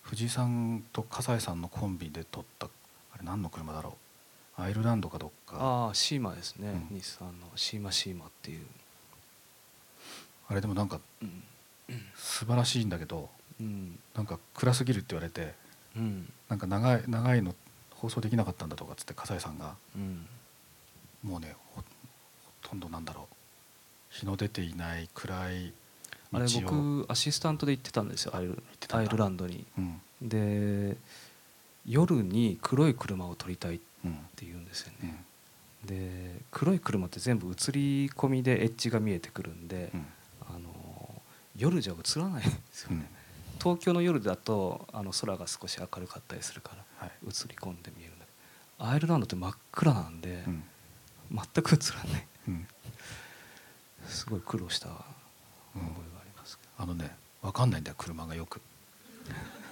[0.01, 2.67] 藤井さんと笠井さんのコンビで撮った
[3.13, 3.97] あれ何の車だろ
[4.57, 4.61] う？
[4.61, 5.57] アイルランドかどっか。
[5.59, 6.97] ああシーマですね、うん。
[6.97, 8.65] 日産のシーマシーマっていう、
[10.47, 11.43] あれでもなんかうん。
[12.15, 13.99] 素晴らしいんだけどうん。
[14.15, 15.53] なんか暗すぎるって言われて
[15.95, 16.31] うん。
[16.49, 17.55] なんか長い長いの
[17.91, 19.75] 放送できなかったんだとかっつって笠井さんが。
[19.95, 20.25] うん、
[21.23, 23.35] もうねほほとんどなんだろう。
[24.09, 25.73] 日の出ていない暗い道
[26.33, 28.45] あれを僕アシスタントで行ってたんですよアイ
[29.07, 29.65] ルランドに。
[29.77, 30.01] うん。
[30.21, 30.97] で
[31.85, 35.09] 夜に黒い車を撮りたいっうんて言うんですようん。
[35.09, 35.23] ね。
[35.85, 40.05] で黒い車って全部映り込みでエッジが見えてくるんで、うん。
[40.55, 40.69] あの
[41.55, 42.97] 夜じゃ映らないんですよね。
[42.97, 43.05] うん。
[43.59, 47.11] 東京の夜だとあの空が少し明るかったりするからはい。
[47.25, 48.25] 映り込んで見えるんだ。
[48.25, 48.31] け
[48.83, 50.63] どアイルランドって真っ暗なんで、うん。
[51.31, 52.27] 全く映らない。
[52.49, 52.67] うん。
[54.07, 55.05] すごい苦労した覚
[55.75, 56.16] えが
[56.77, 58.61] あのね分かんないんだよ車がよく。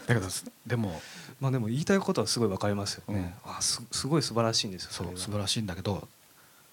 [0.08, 1.02] だけどすでも
[1.39, 3.52] まあでも言いたいことはすごいわかりますよね、うん。
[3.58, 6.08] あすすごい素晴らしいんですよそう素晴らしいんだけど、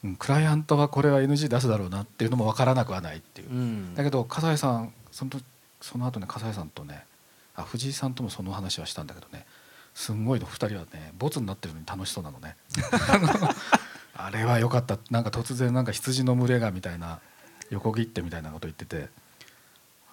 [0.04, 3.94] うん、クライアントはこれは NG 出すだろうなっていうのも分からなくはないっていう、うん。
[3.94, 5.44] だけど笠井さんその時
[5.80, 7.04] その後ね笠井さんとね
[7.56, 9.46] あ藤井さんともその話はしたんだけどね
[9.94, 12.56] すんごいの2人はねボツになってるのに楽しそうなのね。
[14.14, 14.98] あれは良かった。
[15.10, 17.20] なんか突然なんか羊の群れがみたいな
[17.70, 19.08] 横切ってみたいなこと言ってて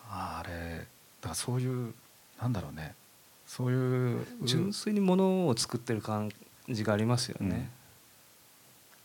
[0.10, 0.88] ああれ
[1.22, 1.93] だからそういう
[2.41, 2.95] なんだろうね。
[3.45, 6.32] そういう純粋にものを作ってる感
[6.69, 7.69] じがありますよね、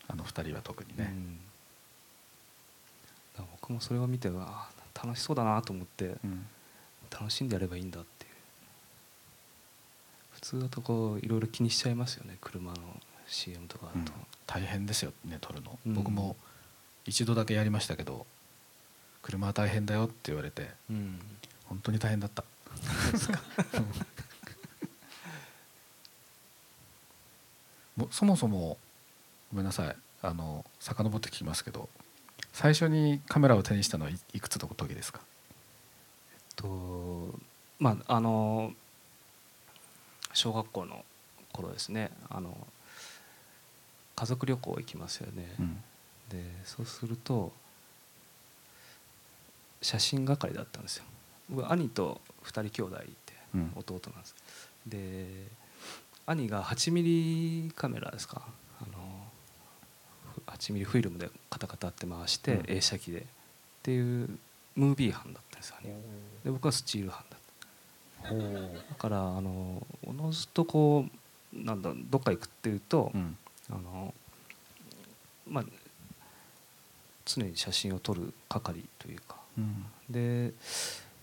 [0.07, 1.11] あの2人は特にね、
[3.37, 3.43] うん。
[3.53, 6.45] 僕もそれを見てあ楽しそうだなと思ってうん。
[7.11, 8.31] 楽しんでやればいいんだっていう。
[10.33, 12.37] 普通だとこういろいろ気にしちゃいますよね。
[12.41, 12.77] 車の
[13.27, 14.03] CM とかだと、うん。
[14.45, 15.93] 大変ですよね撮るの、うん。
[15.93, 16.35] 僕も
[17.05, 18.25] 一度だけやりましたけど
[19.25, 21.19] 車は大変だよって言われてうん。
[21.65, 22.43] 本当に大変だった。
[27.97, 28.77] もそもそも
[29.51, 29.95] ごめんなさい。
[30.21, 31.89] あの遡って聞きますけど
[32.53, 35.21] 最初にカメラを手にしたのはいいくつの時ですか？
[36.55, 37.39] と
[37.79, 38.73] まああの
[40.33, 41.03] 小学校の
[41.51, 42.11] 頃ですね。
[42.29, 42.55] あの
[44.15, 45.83] 家族旅行行きますよね、うん。
[46.29, 47.51] でそうすると
[49.81, 51.05] 写真係だったんですよ。
[51.49, 53.71] 僕兄と2人兄弟いてうん。
[53.75, 54.35] 弟なんです、
[54.87, 55.47] で
[56.25, 58.41] 兄が8ミリカメラですか。
[58.81, 59.27] あの
[60.47, 62.65] 8ミリフィルムでカタカタって回して、うん。
[62.67, 63.19] 映写機で。
[63.19, 63.23] っ
[63.83, 64.39] ていう
[64.75, 65.91] ムービー班だったんですよ兄。
[65.91, 65.97] は
[66.45, 67.45] で僕はスチール班だった。
[68.33, 71.05] だからあのおのずとこ
[71.53, 73.37] うなんだどっか行くっていうと、うん。
[73.69, 74.13] あの
[75.47, 75.65] まあ
[77.25, 79.44] 常に写真を撮る係というかうん
[80.09, 80.53] で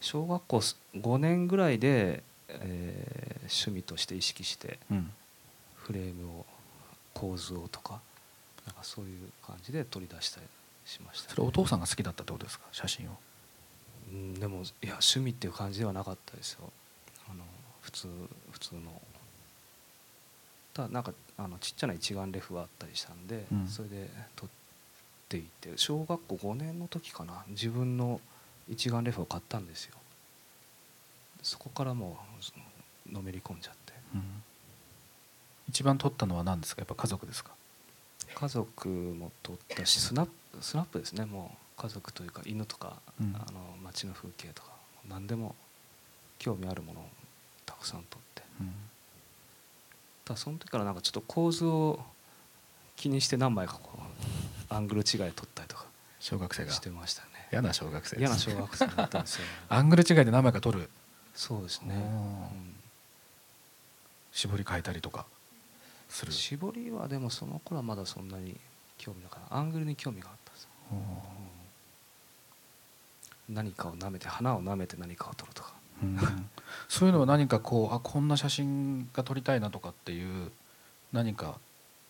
[0.00, 0.56] 小学校
[0.96, 5.10] 5年ぐらいで、えー趣味として意識してうん。
[5.74, 6.46] フレームを
[7.12, 8.00] 構図をとか
[8.64, 10.46] なんかそういう感じで取り出したり
[10.86, 12.64] しました、それお父さんが好きだったってことですか？
[12.70, 13.18] 写真を。
[14.12, 16.70] うんでもいや趣味っていう感じではなかったですよ。
[17.28, 17.44] あの
[17.80, 18.08] 普通
[18.52, 19.02] 普通の。
[20.72, 23.66] ただなんかあのちっちゃな一眼レフがあったりしたんで、うん。
[23.68, 24.61] それで撮ってい
[25.40, 28.20] って小学校5年の時かな自分の
[28.68, 29.96] 一眼レフを買ったんですよ。
[31.42, 32.18] そこからも
[33.08, 33.92] うのめり込んじゃって。
[34.14, 34.22] うん。
[35.68, 36.82] 一番撮ったのは何ですか？
[36.82, 37.50] やっぱ家族ですか？
[38.34, 41.24] 家族も撮ったしスナップスナップですね。
[41.24, 43.34] もう家族というか犬とか、うん。
[43.34, 44.68] あの街の風景とか
[45.08, 45.54] 何でも
[46.38, 47.06] 興味あるものを
[47.66, 48.42] たくさん撮って。
[48.60, 48.72] うん。
[50.24, 51.98] ただその時からなんかちょっと構図を
[52.94, 53.98] 気にして何枚かこう
[54.72, 55.86] アングル違いで撮ったりとか
[56.20, 56.72] 小学生が。
[56.72, 57.28] してましたね。
[57.52, 60.88] 嫌な小学生嫌な小学生だったんですよ、 アングル違いで何枚か撮る。
[61.34, 62.76] そうですね、うん。
[64.32, 65.26] 絞り変えたりとか
[66.08, 66.32] する。
[66.32, 68.58] 絞りはでもその頃はまだそんなに
[68.98, 69.56] 興味なかった。
[69.56, 70.98] アングルに興味があったんですよ、おー。
[73.48, 75.74] 何かを舐めて花を舐めて何かを撮るとか。
[76.02, 76.18] うん。
[76.88, 80.50] そういうのは何かこうあこんな写真が撮りたいなとかっていう
[81.12, 81.58] 何か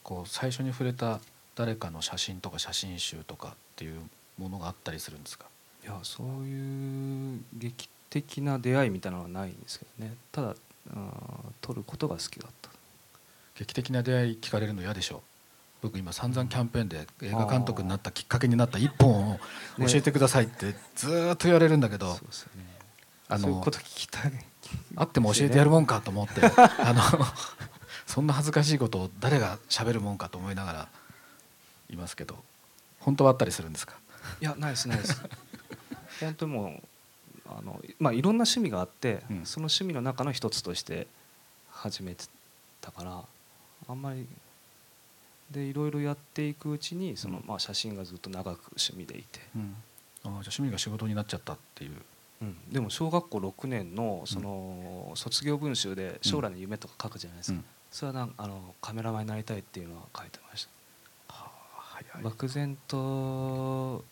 [0.03, 1.21] こう最初に触れた
[1.55, 4.01] 誰かの写真とか写真集とかっていう
[4.39, 5.47] ものがあったりするんですか？
[5.85, 10.15] いやそういう劇的な出会いみたいなのはないんですけどね。
[10.31, 10.55] ただ
[11.61, 12.71] 撮ることが好きだった。
[13.57, 15.23] 劇的な出会い聞かれるの嫌でしょ？
[15.83, 19.39] 僕今散々キャンペーンで映画監督になったきっかけになった一本を
[19.81, 22.65] 教えてくださいってずーっと言われるんだけど、そうですよね。
[23.29, 24.33] あのそういうこと聞きたい。
[24.97, 26.41] あっても教えてやるもんかと思って
[26.79, 27.03] あの
[28.07, 30.89] そんな恥ずかしいことを誰が喋るもんかと思いながら
[31.93, 32.37] いますけど
[33.01, 33.95] 本当はあったりするんですか？
[34.41, 35.23] いやないですないです。
[36.21, 36.81] 本当にも
[37.47, 39.47] うあのまあいろんな趣味があって、うん。
[39.47, 41.07] その趣味の中の一つとして
[41.71, 42.25] 始めて
[42.81, 43.25] たから
[43.89, 44.27] あんまり
[45.51, 49.77] でいろいろやっていくうちにその、まあ、写真がずっと長く趣味でいて、うん、
[50.25, 51.93] ああじゃあ趣味が仕事になっちゃったっていう。
[52.41, 57.65] うん、でも小学校6年のその卒業文集で将来の夢とか書くじゃないですか、うん。
[57.93, 60.71] それはなんあのカメラマンになりたいっていうのは書いてました。
[60.71, 60.75] は
[62.21, 64.05] 漠然と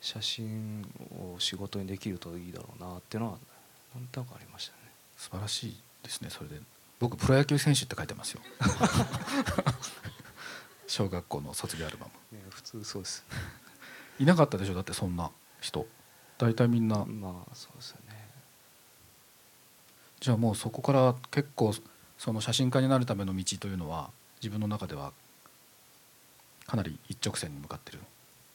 [0.00, 0.86] 写真
[1.18, 3.38] を仕事にできるといいだろうなっていうのは
[3.94, 4.78] なんとなくありましたね。
[5.16, 6.60] 素晴らしいですねそれで。
[7.00, 8.40] 僕プロ野球選手って書いてますよ。
[10.86, 12.38] 小学校の卒業アルバム。
[12.38, 13.24] ね普通そうです。
[14.18, 15.86] いなかったでしょだってそんな人。
[16.38, 17.04] 大体みんな。
[17.04, 18.14] まあそうですよね。
[20.20, 21.74] じゃあもうそこから結構
[22.18, 24.10] その写真家になるための道というのは
[24.40, 25.12] 自分の中では
[26.74, 28.00] かなり一直線に向かってる、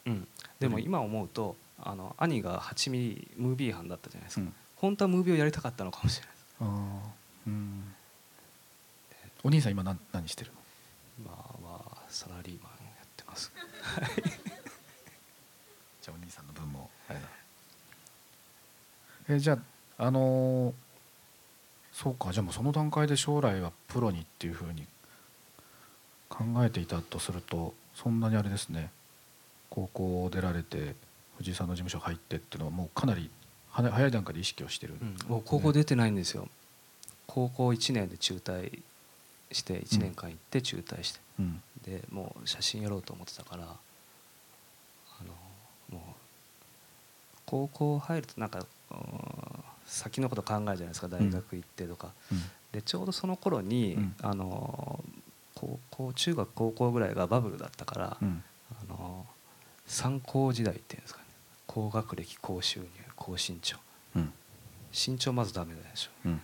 [0.07, 0.27] うん。
[0.59, 4.53] でも今思うとあの兄が8ミリムービー班だったじゃないですか、うん。
[4.75, 7.95] 本当はムービーをやりたかったのかもしれないあーうん。
[9.43, 10.51] お兄さん今何何してる？
[11.23, 11.31] の今
[11.69, 13.53] はサラリーマンやってます。
[16.01, 17.25] じゃあお兄さんの分もあれだ。
[19.29, 19.57] えじゃ
[19.97, 20.73] ああのー
[21.93, 22.33] そうか。
[22.33, 24.85] じゃあもうその段階で将来はプロにっていうふうに
[26.27, 28.91] 考えていたとするとそんなにあれですね。
[29.69, 30.95] 高校を出られて
[31.37, 33.29] 藤井さんの事務所入ってっていうのはもうかなり
[33.71, 36.47] は早い段階で意識をしてる、うん、もう高校出てないんですよ。
[37.27, 38.79] 高校1年で中退
[39.51, 41.61] して1年間行って中退して、うん。
[41.85, 43.67] でもう写真やろうと思ってたからあ
[45.91, 46.15] のもう
[47.45, 48.97] 高校入るとなんかうん
[49.85, 51.09] 先のこと考えるじゃないですか。
[51.09, 52.41] 大学行ってとか、うん。
[52.71, 54.15] でちょうどその頃に、うん。
[54.21, 55.03] あの
[55.59, 58.43] 高校中学高校ぐらいがバブルだったから、うん。
[58.71, 59.25] あの
[59.85, 61.25] 参考時代っていうんですかね。
[61.67, 63.77] 高学歴高収入高身長
[64.15, 64.31] うん。
[64.93, 66.41] 身長まずダメでしょうん。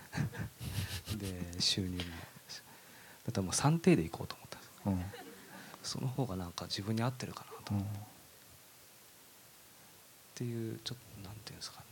[1.16, 1.98] で収入も。
[1.98, 2.04] だ
[3.30, 5.04] ったらもう3定で行こうと思ったんですうん。
[5.82, 7.74] その方がなんか自分に合ってるかなと。
[7.74, 7.80] うん。
[7.80, 7.84] っ
[10.34, 11.86] ていうちょっとなんていうんですかね。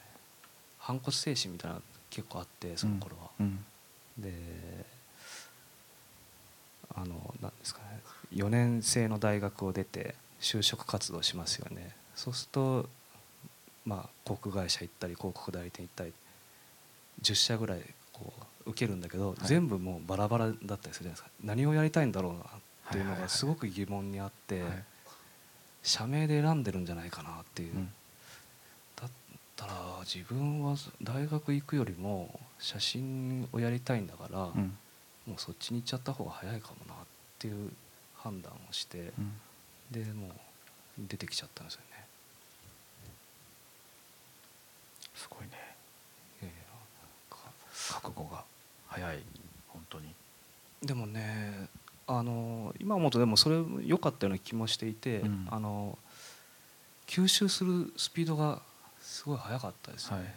[0.78, 3.64] 反骨精神みたいなの結構あってその頃は、うん。
[4.18, 4.84] で
[6.96, 8.00] あのなんですかね
[8.32, 11.94] 4年生の大学を出て就職活動しますよね。
[12.14, 12.88] そうすると
[13.84, 16.12] まあ航空会社行ったり広告代理店行ったり
[17.22, 17.80] 10社ぐらい
[18.12, 18.32] こ
[18.66, 21.28] う受けるんだけど、全部もうバラバラだったりするじゃないですか。
[21.42, 22.42] 何をやりたいんだろうなっ
[22.92, 24.84] ていうのがすごく疑問にあって、はい。
[25.82, 27.92] 社名で選んでるんじゃないかなっていう、うん。
[28.96, 29.10] だっ
[29.56, 29.72] たら
[30.04, 34.76] 自分は大学行くよりも写真をやりたいんだから、うん。
[35.26, 36.76] もうそっちに行っちゃった方が早いかも。
[36.83, 36.83] な
[37.44, 37.70] っていう
[38.16, 39.34] 判断をして、うん。
[39.90, 40.30] でもう
[40.98, 42.06] 出てきちゃったんですよね。
[45.14, 45.48] すごいね。
[46.40, 46.60] いやいや
[47.90, 48.44] 覚悟が
[48.88, 49.22] 早い
[49.68, 50.14] 本当に。
[50.82, 51.68] でもね
[52.06, 55.46] あの今思うとでもそれ良かったような気もしていて、うん。
[55.50, 55.98] あの
[57.06, 58.62] 吸収するスピードが
[59.02, 60.34] すごい速かったですね、はいはい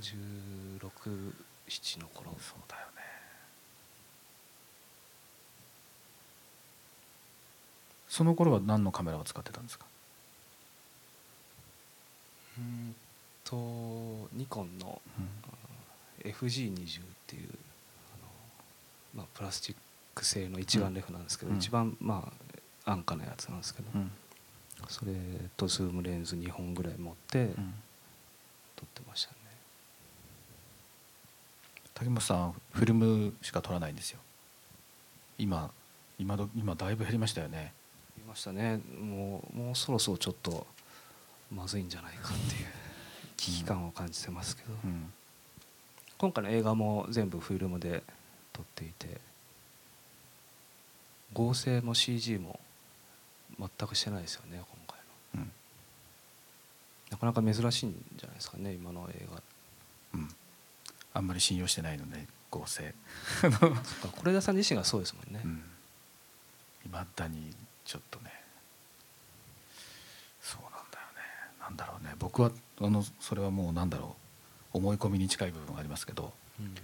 [0.00, 2.34] 1617の頃。
[2.38, 2.91] そうだよね
[8.12, 9.86] その頃は何のカメラを使ってたんですか？
[12.58, 12.94] うん
[13.42, 13.56] と
[14.34, 16.30] ニコンのうん。
[16.30, 17.48] FG20 っていう
[19.14, 19.76] まあ、プラスチッ
[20.14, 21.56] ク製の一眼レフなんですけど、うん。
[21.56, 22.30] 一番ま
[22.84, 24.10] あ安価なやつなんですけど、うん。
[24.88, 25.12] それ
[25.56, 27.74] とズームレンズ2本ぐらい持ってうん。
[28.76, 29.36] 撮ってましたね、
[31.94, 34.20] 瀧本さんフィルムしか撮らないんですよ。
[35.38, 35.70] 今
[36.18, 37.72] 今ど今だいぶ減りましたよね。
[37.72, 37.81] 見
[38.32, 38.80] ましたね。
[38.98, 40.66] もうもうそろそろちょっと
[41.54, 42.66] まずいんじゃないかっていう
[43.36, 45.12] 危機感を感じてますけど、うん。
[46.16, 48.02] 今回の映画も全部フィルムで
[48.52, 49.20] 撮っていて
[51.32, 52.60] 合成も CG も
[53.58, 54.98] 全くしてないですよね今回
[55.34, 55.42] の。
[55.42, 55.52] うん。
[57.10, 59.42] なんかなか珍しいんじゃないですかね今の映画。
[60.14, 60.28] うん。
[61.12, 62.94] あんまり信用してないので合成。
[63.42, 63.66] そっか
[64.24, 65.62] 是枝さん自身がそうですもんね、うん。
[66.86, 67.54] いまだに
[67.84, 68.32] ちょっとね。
[70.40, 71.20] そうなんだよね。
[71.60, 72.14] なんだろうね。
[72.18, 74.16] 僕はあのそれはもうなんだろ
[74.74, 74.78] う。
[74.78, 76.32] 思い込みに近い部分がありますけど。
[76.60, 76.74] うん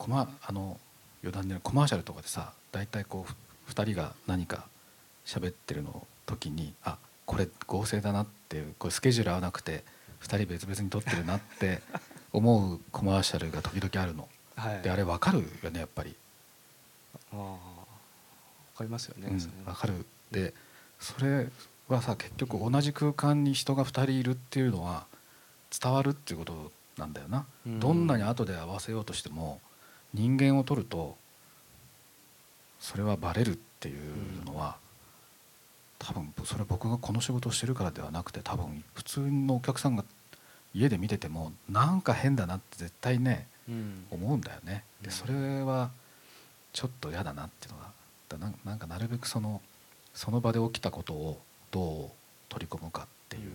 [0.00, 0.80] コマあの
[1.22, 4.64] 余談でコマーシャルとかでさ大体こう2人が何か
[5.26, 9.84] 喋ってるの時にあこれ合成だなっていうこれスケジュール合わなくて
[10.22, 11.82] 2人別々に撮ってるなって
[12.32, 14.26] 思うコマーシャルが時々あるの。
[14.56, 14.82] はい。
[14.82, 16.16] であれ分かるよねやっぱり。
[17.34, 17.56] あ
[18.80, 20.06] かりますよね、うんそれわかる。
[20.30, 20.54] で
[20.98, 21.48] それ
[21.88, 25.06] はさ結局同じ空間に人が2人いるっていうのは
[25.70, 27.80] 伝わるっていうことなんだよな、うん。
[27.80, 29.60] どんなに後で合わせようとしても
[30.14, 31.16] 人間を撮ると
[32.78, 34.76] それはバレるっていうのは、
[35.98, 40.04] 多分それ僕がこの仕事をしてるからではなくて多分普通のお客さんが
[40.72, 44.06] 家で見ててもなんか変だなって絶対ねうん。
[44.10, 44.84] 思うんだよね。
[45.02, 45.90] でそれは
[46.72, 47.90] ちょっと嫌だなっていうのが
[48.30, 49.60] だなんなんかなるべくその
[50.14, 52.10] その場で起きたことをどう
[52.48, 53.52] 取り込むかっていう、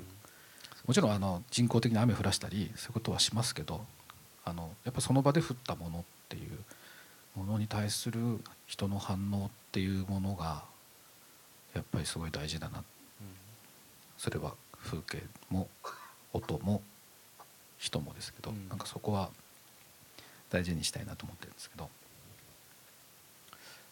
[0.86, 3.86] もちろんあの人工的に雨降らしたりそういうことはしますけど
[4.46, 6.52] あのやっぱその場で降ったものっていう
[7.36, 8.20] ものに対する
[8.68, 10.64] 人の反応っていうものが
[11.74, 12.84] やっぱりすごい大事だな。
[14.18, 15.68] それは風景も
[16.32, 16.82] 音も
[17.78, 18.70] 人もですけど、うん。
[18.70, 19.30] なんかそこは
[20.50, 21.90] 大事にしたいなと思ってるんですけど。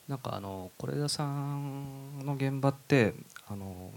[0.08, 3.14] なんかあの是枝さんの現場って
[3.48, 3.92] あの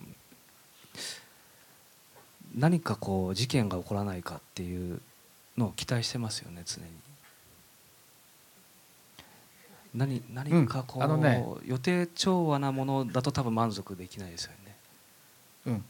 [2.57, 5.01] 何かこう事件が起こらないかっていう
[5.59, 6.89] のを期待してますよね常に。
[9.95, 14.77] 何何かこう、あのね予定調和なものだと多分満足できないですよね。
[15.67, 15.85] うん、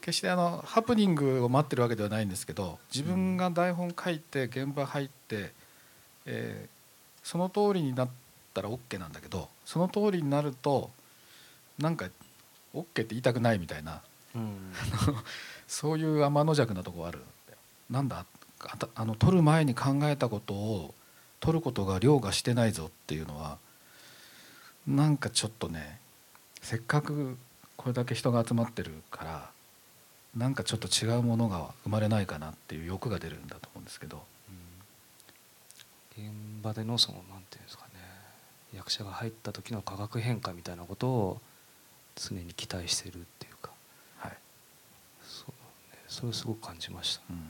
[0.00, 5.52] 決してあのハプニングを待ってるわけではないんですけど自分が台本書いて現場入って、
[6.26, 6.76] えー
[7.26, 8.08] その通りになっ
[8.56, 10.90] たら OK なんだけどその通りになると
[11.78, 12.06] なんか
[12.74, 14.00] OK って言いたくないみたいな。
[14.34, 14.72] うん。
[15.68, 17.22] そういう天の弱なとこある。
[17.90, 18.24] なんだ
[18.94, 20.94] あの撮る前に考えたことを
[21.40, 23.58] 撮ることが凌駕してないぞっていうのは
[24.86, 26.00] なんかちょっとね
[26.62, 27.36] せっかく
[27.76, 29.50] これだけ人が集まってるから
[30.34, 34.24] なんかちょっと違うものが生まれないかなっていう欲が出るんだと思うんですけど。
[36.18, 36.30] 現
[36.62, 37.85] 場でのそのなんていうんですかね
[38.76, 41.40] 役者が入った時の化学変化みたいなことを
[42.14, 43.70] 常に期待してるっていうか、
[44.18, 44.32] はい。
[45.22, 45.50] そう
[45.92, 47.22] ね、それをすごく感じました。
[47.30, 47.40] うん。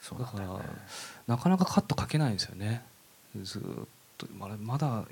[0.00, 0.48] そうだから
[1.26, 2.84] なかなかカットかけないんですよね。
[3.42, 3.86] ずーっ
[4.18, 5.04] とまだまだ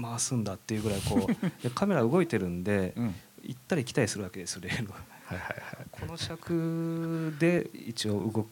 [0.00, 3.14] 回すんだっていうぐらいこう でカメラ動いてるんでうん。
[3.44, 4.92] 行ったり来たりするわけですよ例の。
[4.92, 4.98] は
[5.34, 5.86] いはいはい。
[5.90, 8.46] この尺で一応動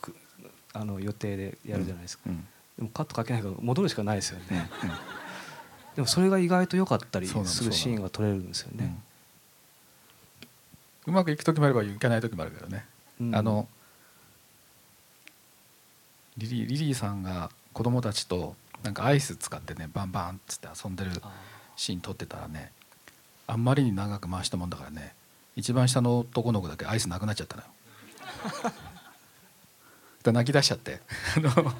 [0.00, 0.16] く
[0.72, 2.46] あの予定でやるじゃないですか、うん
[2.78, 4.70] でもカットかけないから戻るしかないですようんね、
[5.96, 8.98] でもそれが意外と良かったりするシーンが撮れるんですよね、
[11.06, 12.84] うまくいく時もあればいかない時もあるけどね。
[13.20, 13.34] うん。
[13.34, 13.68] あの
[16.36, 21.32] リリーリリーさんが子供たちとなんかアイス使ってねバンバンっつって遊んでるあ
[21.76, 22.72] シーン撮ってたらね
[23.46, 25.14] あんまりに長く回したもんだからね
[25.54, 27.68] 一番下の男の子だけアイスなくなっちゃったのよ。
[30.22, 31.00] で泣き出しちゃって。
[31.36, 31.72] あの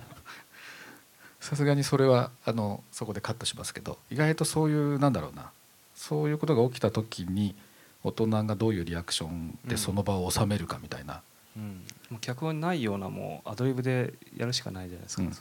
[1.47, 5.53] さすがにそれはあのそこでカットしますけど意外とそういうなんだろうな
[5.95, 7.55] そういうことが起きた時に
[8.03, 11.23] 大人がどういうリアクションでその場を収めるかみたいな、
[11.57, 15.37] うん、もう脚本にないようなもうアドリブでやるしかないじゃないですか、うん。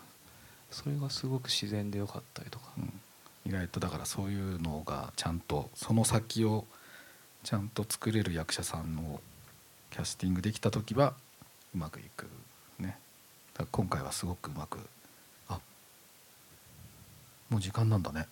[0.69, 2.93] それがすごく自然でよかったりとか、うん。
[3.47, 6.65] 意外とだからそういうのがちゃんとその先を
[7.43, 9.21] ちゃんと作れる役者さんを
[9.89, 11.15] キャスティングできた時は
[11.73, 12.27] うまくいく
[12.77, 12.99] ね。
[13.53, 14.81] だから今回はすごくうまくあ
[17.55, 18.27] もう時間なんだね。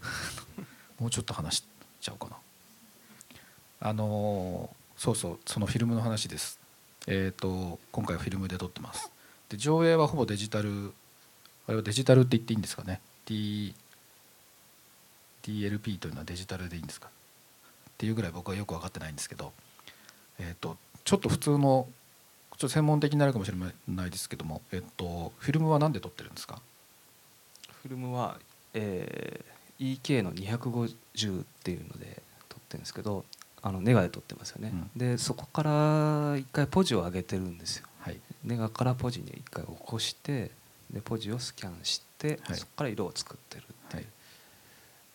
[0.98, 1.64] もうちょっと話し
[2.00, 2.36] ちゃおうかな。
[3.80, 6.58] あのーそうそうそのフィルムの話です。
[7.06, 9.10] えっ、と今回はフィルムで撮ってます。
[9.50, 10.94] で上映はほぼデジタル
[11.66, 13.02] あれはデジタルって言っていいんですかね。
[13.26, 13.74] D
[15.42, 17.08] DLP というのはデジタルでいいんですか。
[17.08, 17.10] っ
[17.98, 19.52] ていうぐらい僕はよく分かってないんですけど、
[20.38, 21.86] えー、とちょっと普通の
[22.52, 23.58] ちょっと専門的になるかもしれ
[23.88, 26.62] ないですけども、えっとフィルムは何で撮ってるんですか？
[27.84, 28.38] フィルムは、
[28.74, 33.24] えー EK の250っていうので撮ってるんですけど
[33.60, 34.98] あのネガで撮ってますよね、うん。
[34.98, 37.86] でそこから一回ポジを上げてるんですよ。
[37.98, 38.20] はい。
[38.44, 40.50] ネガからポジに一回起こして
[40.90, 42.56] でポジをスキャンして、はい。
[42.58, 44.12] そこから色を作ってるっていう、はい。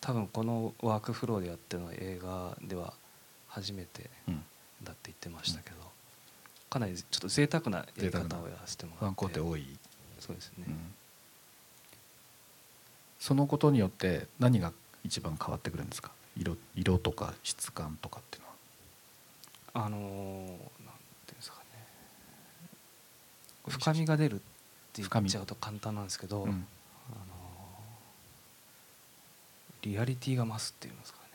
[0.02, 2.94] 多分このワークフローでやってるのは映画では
[3.48, 4.44] 初めてうん。
[4.84, 5.76] だって言ってましたけど、
[6.70, 9.16] かなりちょっと贅沢なやり方をやらせてもワンらって。
[9.16, 9.66] コテ多い、
[10.20, 10.94] そうですね、うん
[13.20, 14.72] そのことによって何が
[15.04, 16.12] 一番変わってくるんですか？
[16.38, 18.50] 色色とか質感とかっていうの
[19.82, 19.86] は。
[19.86, 20.10] あのーなんて
[20.58, 20.58] い
[21.32, 21.64] うんですかね。
[23.68, 24.44] 深みが出るって
[25.02, 26.50] 言っちゃうと簡単なんですけど、うん。
[26.50, 26.60] あのー
[29.82, 31.26] リアリティが増すっていうんですかね。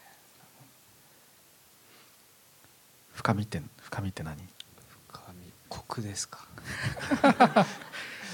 [3.14, 4.36] 深みって深みって何？
[5.12, 6.44] 深みコクですか。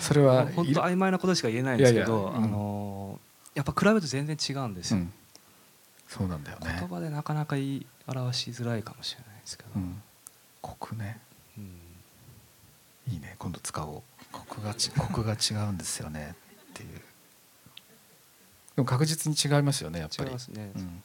[0.00, 2.44] それは本当曖昧なことしか言えないんですけどいやいやうん。
[2.44, 2.89] あのー
[3.54, 5.12] やっぱ比べると全然違うんですよ、うん。
[6.08, 6.76] そうなんだよね。
[6.78, 10.02] 言葉でなかなか言い表しづらいかもしれないですけど、うん。
[10.60, 11.20] コクね。
[11.58, 13.12] うん。
[13.12, 13.36] いいね。
[13.38, 14.02] 今度使おう。
[14.32, 16.34] コクがち コクが違うんですよね
[16.70, 17.00] っていう。
[18.76, 20.28] でも確実に違いますよねやっぱり。
[20.28, 21.02] 違いますね、うん、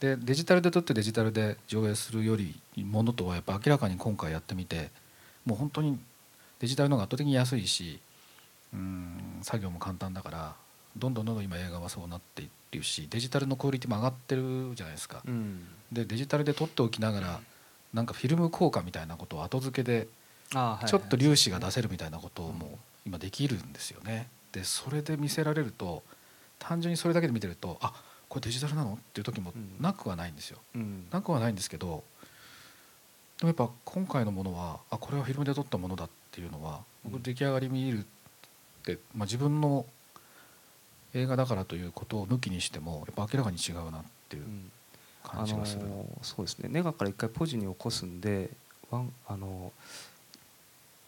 [0.00, 4.90] でデジタルで撮ってデジタルで上映するよりものとはやっぱ明らかに今回やってみて
[5.44, 5.98] もう本当に
[6.60, 8.00] デジタルの方が圧倒的に安いし
[8.72, 10.54] うん作業も簡単だから
[10.96, 15.22] どんどんどんどん今映画はそうなっていってるしデジタルのクオリティも上がってるじゃないですか。
[15.26, 17.40] うんでデジタルで撮っておきながら
[17.92, 20.08] なんかフィルム効果みたいなことを後付けで
[20.50, 24.28] ちょっと粒子が出せるみたいなことも今できるんですよね。
[24.52, 26.02] でそれで見せられると
[26.58, 27.92] 単純にそれだけで見てるとあ
[28.28, 28.94] これデジタルなの？
[28.94, 30.58] っていう時もうんなくはないんですよ。
[30.74, 32.02] うんなくはないんですけど
[33.38, 38.02] でもやっぱ今回のものはあこれはフィルムで撮ったものだっていうのはうん僕出来上がり見るっ
[38.84, 39.86] て、まあ、自分の
[41.14, 44.70] 映画だからということを抜きにしてもやっぱ明らかに違うなっていううん。
[45.22, 45.82] 感じがする。
[45.82, 46.68] あのーそうですね。
[46.70, 48.50] ネガから一回ポジに起こすんで
[48.90, 49.72] ワンあの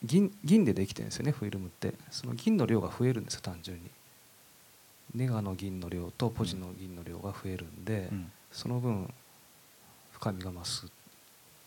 [0.02, 1.94] ー銀銀でできてるんですよねフィルムって。
[2.11, 3.90] その銀の量が増えるんですよ単純に。
[5.14, 8.30] ネガの銀の量とポジの銀の量が増えるんで、うん。
[8.52, 9.12] その分
[10.12, 10.86] 深みが増す。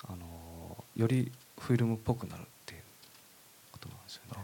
[0.08, 2.82] あのーよりフィルムっぽくなるっていう
[3.72, 4.44] ことなんですよね。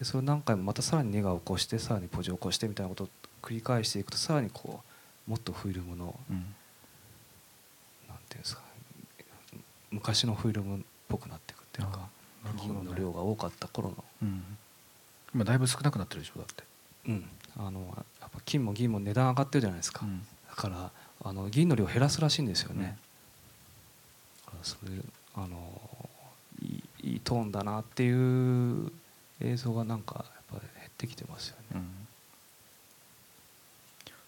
[0.00, 3.08] でそれを何回もまたさらにネガを起こしてさらにポジを起こしてみたいなことを
[3.42, 4.80] 繰り返していくとさらにこ
[5.28, 6.36] うもっとフィルムのうん。
[8.08, 8.62] なんていうんですか
[9.90, 12.08] 昔のフィルムっぽくなっていくっていうか
[12.44, 14.42] あーなるほ銀の量が多かった頃の、うん、
[15.34, 16.64] 今だいぶ少なくなってるでしょだって。
[17.06, 17.24] うん、
[17.58, 17.80] あの
[18.20, 20.20] やっぱ金も銀も値段上がってるじゃないですか、うん。
[20.48, 20.90] だから
[21.22, 22.96] あの銀の量減らすらしいんですよね、
[24.46, 24.90] だからそれ
[25.34, 26.08] あの
[26.62, 28.90] いいいいトーンだなっていう
[29.40, 31.88] 映像がなんかやっぱり減ってきてますよね、うん。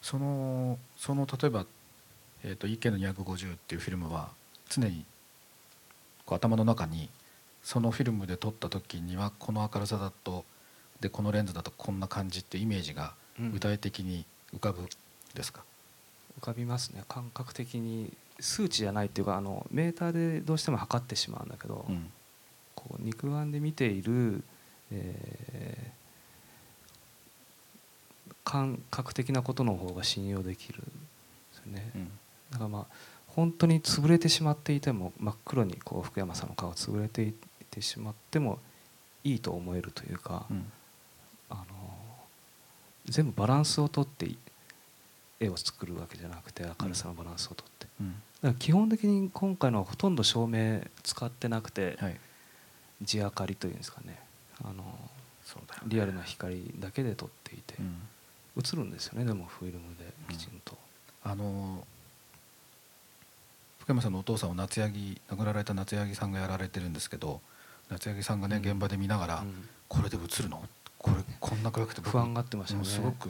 [0.01, 1.67] そのその例えば、
[2.45, 4.31] えー、と EK の250っていうフィルムは
[4.69, 5.05] 常に
[6.25, 7.09] こう頭の中に
[7.63, 10.45] そのフィルムで撮った時にはこの明るさだと
[11.01, 13.53] でこのレンズだとこんな感じっていうイメージがうん。
[13.53, 14.89] 具体的に浮かぶ
[15.35, 15.63] ですか、
[16.41, 17.05] 浮かびますね。
[17.09, 22.11] 感覚的に数値じゃないっていうかあのメーターでどうしても測ってしまうんだけど、うん。
[22.75, 24.43] こう肉眼で見ている、
[24.93, 25.93] えー
[28.45, 30.87] 感覚的なことの方が信用できるんで
[31.55, 32.11] すよね、うん。
[32.51, 32.87] だからまあ
[33.29, 37.33] 本当に潰れてしまっていても真っ黒にこう福山さんの顔が潰れてい
[37.71, 38.59] てしまっても
[39.25, 40.71] いいと思えるというか、うん。
[41.49, 41.65] あの
[43.07, 44.29] 全部バランスをとって
[45.41, 48.11] 絵を作るわけじゃなくて明るさのバランスをとって、うん。
[48.11, 52.21] だから基本的に今回のはほとんど照明使ってなくて、はい。
[53.01, 54.19] 地明かりというんですかね
[54.65, 54.85] あの
[55.45, 55.89] そうだよね。
[55.89, 57.97] リアルな光だけで撮っていて、うん。
[58.59, 60.77] 映るんですよねでもフィルムできちんと、
[61.25, 61.87] あの
[63.81, 67.41] 福山さんのお父さんを夏柳亡くなられた夏柳さんがやられてるんですけど
[67.91, 68.63] 夏柳さんがね、うん。
[68.63, 69.69] 現場で見ながら、うん。
[69.89, 70.63] これで映るの？
[70.99, 73.29] これこんな暗くて僕不安がってましたよねすごく。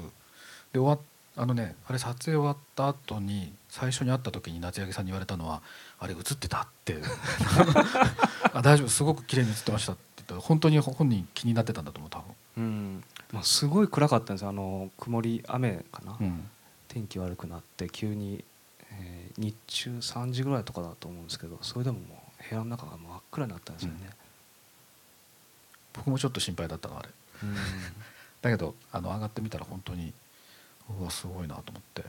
[0.73, 0.99] で終わっ
[1.35, 5.63] あのねあれ撮影終わった後に最初に会った時に夏柳さんに言われたのは
[5.99, 6.99] 「あれ映ってた?」って
[8.53, 8.89] 「あ大丈夫。
[8.89, 12.25] すごく綺麗に映ってました」って言ったら本当に本人気になってたんだと思う多
[12.57, 13.05] うん。
[13.33, 14.51] まあ、すごい暗かったんですよ。
[14.51, 16.51] あの曇り雨かな、分、うん、
[16.89, 18.45] 天気悪くなって急に、
[18.91, 24.11] えー日中3時ぐらいとかだと思うんですけどそれでももう部屋の中が真っ暗になったんですよね、
[25.95, 27.09] 僕もちょっと心配だったのあれ。
[27.43, 27.55] うん。
[28.43, 30.13] だけどあの上がってみたら本当に
[31.01, 32.03] うわすごいなと思って。
[32.03, 32.09] だ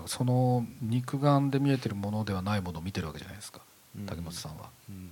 [0.00, 3.60] からその肉眼で見えてるものではないものを見てるわけじゃないですか。
[3.96, 4.06] うん。
[4.06, 4.70] 竹本さんは。
[4.88, 5.10] うん。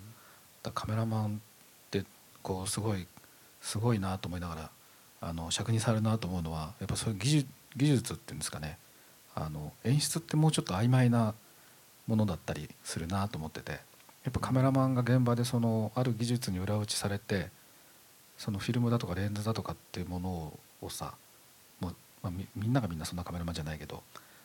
[0.62, 1.40] だカメラマン
[2.43, 3.07] こうすごい
[3.61, 4.70] すごいなと思いながら
[5.20, 8.76] あの尺にされるなと思うのはやっぱそういう技術技術っていうんですかね。
[9.34, 11.34] あの演出ってもうちょっと曖昧な
[12.07, 13.78] ものだったりするなと思っててや
[14.28, 17.49] っぱカメラマンが現場でそのある技術に裏打ちされて
[18.36, 21.14] そのフィルムだとかレンズだとかっていうものをさ
[21.80, 24.03] もう、まあ、みみんながみんなそんなカメラマンじゃないけど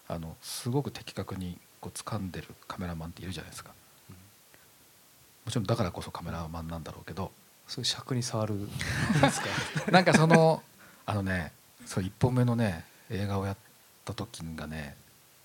[0.08, 3.72] あのすごく的確にここう掴んでるカメラマンっているじゃないですか、
[5.45, 7.32] もちろんだからこそカメラマンなんだろうけど
[7.68, 8.70] そういう尺に触る
[9.91, 10.63] なんかその
[11.05, 11.51] あのね
[11.86, 13.57] そう1本目のね映画をやっ
[14.05, 14.95] た時がね、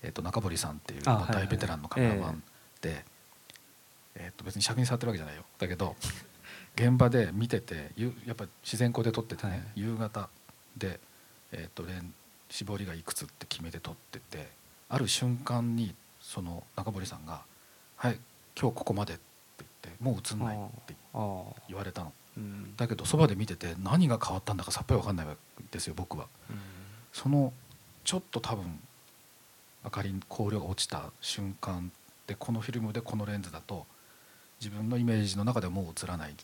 [0.01, 2.43] えー、と中堀さんっていう大ベテランのカメラマン
[2.81, 3.05] で、
[4.15, 5.43] えー、と別に尺に触ってるわけじゃないよ。
[5.59, 5.95] だけど
[6.75, 9.63] 現場で見ててゆやっぱ自然光で撮っててね、はい。
[9.75, 10.29] 夕方
[10.75, 10.99] で、
[11.51, 12.13] えー、とレン
[12.49, 14.49] 絞りがいくつって決めて撮ってて
[14.89, 17.43] ある瞬間にその中堀さんが
[17.97, 18.19] 「はい
[18.59, 19.32] 今日ここまで」って言
[19.89, 20.95] って「もう映んない」って
[21.67, 22.13] 言われたの。
[22.35, 25.27] うんだけどそばで見てて何が変わったんだかさっぱり分かんない
[25.71, 26.27] ですよ僕は。
[27.11, 27.53] その
[28.03, 28.79] ちょっと多分
[29.83, 31.91] 明かり光量が落ちた瞬間
[32.25, 33.85] でこのフィルムでこのレンズだと
[34.59, 36.35] 自分のイメージの中ではもう映らない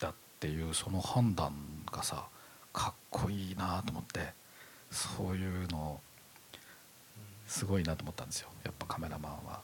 [0.00, 1.54] だっていうその判断
[1.92, 2.26] がさ
[2.72, 4.32] かっこいいなと思って
[4.90, 6.00] そういうの
[7.46, 9.60] すごいなと思ったんですよやっぱカメラマンは。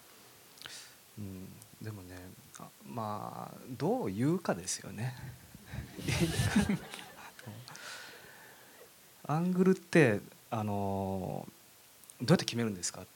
[1.19, 1.49] うん、
[1.83, 2.17] でもね
[2.61, 5.15] あまあどう言うかですよね。
[9.27, 11.47] アングルってあの
[12.21, 13.07] どうやって決めるんですかっ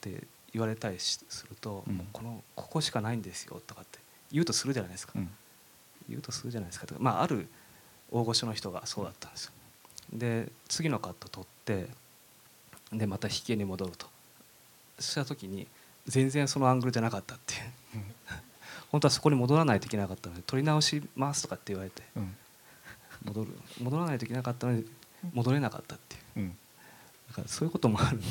[0.00, 2.08] て言われたりしすると、うん。
[2.12, 3.98] このここしかないんですよとかって
[4.30, 5.30] 言うとするじゃないですか、うん。
[6.08, 6.86] 言うとするじゃないですか。
[6.98, 7.48] まあある
[8.10, 9.52] 大御所の人がそうだったんですよ。
[10.12, 11.88] で次のカット取って
[12.92, 14.10] でまた引き絵に戻ると。
[14.98, 15.66] した時に
[16.06, 17.60] 全然そのアングルじゃなかったっていう
[18.92, 22.36] 本当はそこに戻らないといけなかったので撮り直しますとかって言われてうん。
[23.24, 24.84] 戻る戻らないといけなかったのに
[25.32, 26.22] 戻れなかったっていう。
[26.36, 26.48] うん、
[27.28, 28.26] だからそういうこともあるんで。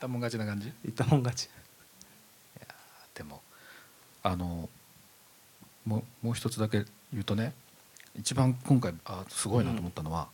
[0.00, 0.72] たもん勝ちな感じ？
[0.84, 1.48] 言ったもん勝ち。
[3.14, 3.42] でも
[4.22, 4.68] あの
[5.84, 7.52] もうもう一つだけ言うとね
[8.18, 10.28] 一番今回あすごいなと思ったのは、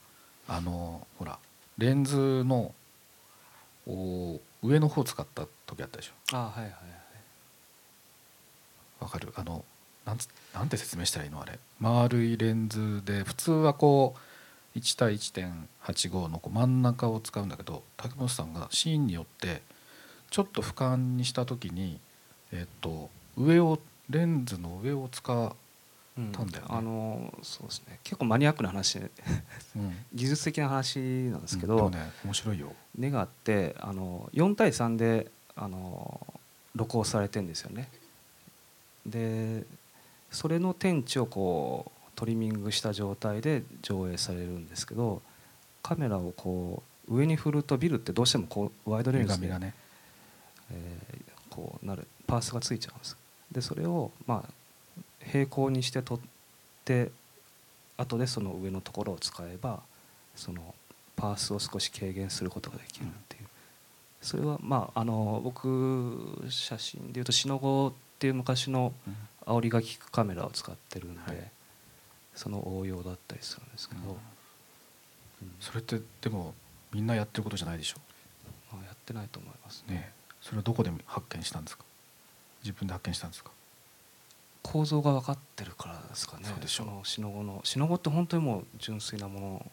[0.47, 1.39] あのほら
[1.79, 2.73] レンズの
[3.87, 6.37] お上の方を使った時あったでしょ？
[6.37, 6.73] あはいはいはい
[9.05, 9.33] わかる。
[9.37, 9.65] あの
[10.07, 11.59] なんつなんて説明したらいいのあれ。
[11.79, 14.15] 丸いレンズで普通はこ
[14.75, 19.63] う1対1.85のこう真ん中を使うんだけど竹本さんがシーンによって
[20.31, 22.01] ちょっと俯瞰にした時に
[22.53, 23.79] えっと上を
[24.09, 25.53] レンズの上を使う、
[26.17, 26.69] うんたんだよね。
[26.71, 27.99] あのそうですね。
[28.05, 28.99] 結構マニアックな話。
[28.99, 32.73] うん、 技術的な話なんですけど、でもね面白いよ。
[32.97, 36.25] ネガってあの4対3であの
[36.77, 37.89] 録音されてんですよね。
[39.07, 39.65] で
[40.31, 45.23] それの天地をこうトリミングした状態で上映されるんですけど
[45.83, 49.75] カメラをこう上に振るとビルってどうしてもこうワイドレンズで、ね
[50.71, 53.17] えーこうなるパースがついちゃうんです。
[53.53, 56.21] でそれをまあ平行にして撮っ
[56.85, 57.13] て
[57.97, 59.81] 後でその上のところを使えば
[60.35, 60.75] その
[61.15, 63.47] パースを少し軽減することができるっていう、
[64.21, 69.17] それはまああの僕写真でいうとシノゴっていう昔のうん。
[69.47, 71.51] 煽りが効くカメラを使ってるんで、はい。
[72.35, 74.09] その応用だったりするんですけど、うん。
[74.11, 74.17] うん。
[75.61, 76.55] それってでも
[76.95, 77.97] みんなやってることじゃないでしょ？
[78.73, 79.97] まあ、やってないと思いますね。
[79.97, 81.85] ねそれはどこで発見したんですか？
[82.63, 83.51] 自分で発見したんですか？
[84.63, 86.45] 構造が分かってるからですかね。
[86.45, 86.87] そうでしょう。
[86.87, 89.67] のシノゴのシノゴって本当にもう純粋なもの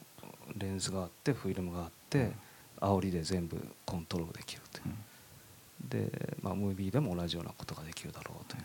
[0.57, 2.33] レンズがあってフィルムがあって、
[2.81, 4.83] 煽りで全部コントロールできるという、
[5.89, 8.63] で、まあ、ムービーでも同じようなことができるだろうという、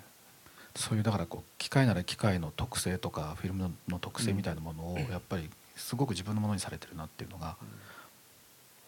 [0.74, 7.56] そういうだからこう機械なら機械の特性とかフィルムの特性みたいなものをやっぱりすごく自分のものにされてるなっていうのが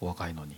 [0.00, 0.56] お若いのに。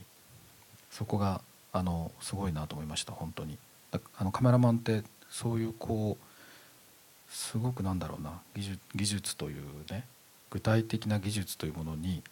[0.90, 1.40] そこが
[1.72, 3.56] あのすごいなと思いました本当に。
[3.90, 10.04] だあのカメラマンってそういうこうすごくなんだろうな技術技術というね
[10.50, 12.22] 具体的な技術というものに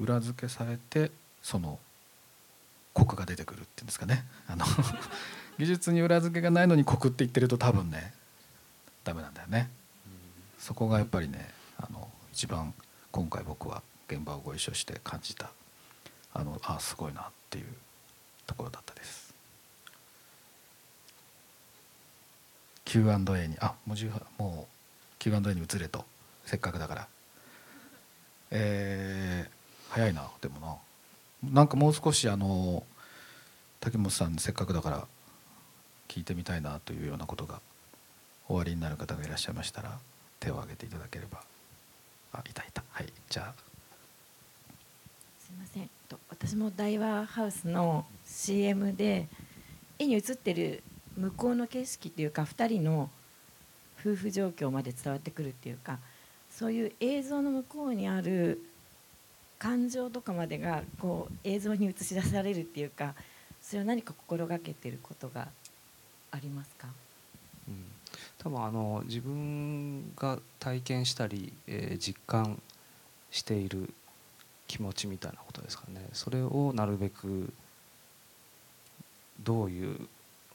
[0.00, 1.78] 裏付けされてその
[2.92, 4.24] コクが出てくるっていうんですかね。
[4.48, 4.64] あの
[5.58, 8.14] 技術に裏付けがないのにコクって言ってると多分ね
[9.04, 9.70] ダメなんだよね、
[10.58, 12.74] そこがやっぱりねあの一番
[13.10, 15.50] 今回僕は現場をご一緒して感じた
[16.32, 17.66] あのあすごいなっていう
[18.46, 19.34] ところだったです。
[22.84, 24.74] Q&A にあもうもう
[25.18, 26.04] Q&A に移れと。
[26.44, 27.08] せっかくだから。
[28.50, 30.76] えー、早いなでもな。
[31.42, 32.84] なんかもう少しあの
[33.80, 35.06] 竹本さんせっかくだから
[36.08, 37.60] 聞いてみたいなというようなことが
[38.48, 39.98] おありになる方がいらっしゃいましたら
[40.38, 41.40] 手を挙げていただければ。
[42.32, 42.82] あいたいた。
[42.90, 43.54] はいじゃあ。
[45.38, 45.90] すみません。
[46.08, 49.28] と私も大和ハウスの CM で
[49.98, 50.82] 絵に映ってる
[51.16, 53.10] 向こうの景色っていうか2人の
[54.00, 55.98] 夫婦状況まで伝わってくるっていうか
[56.50, 58.62] そういう映像の向こうにある
[59.60, 63.14] 感情とかまでがこう映像に映し出されるっていうか
[63.62, 65.46] それは何か心がけてることが
[66.32, 66.88] ありますか？
[67.68, 67.84] うん、
[68.38, 72.60] 多分あの自分が体験したり、えー実感
[73.30, 73.92] している
[74.66, 76.08] 気持ちみたいなことですかね。
[76.12, 77.52] それをなるべく
[79.42, 80.08] どういう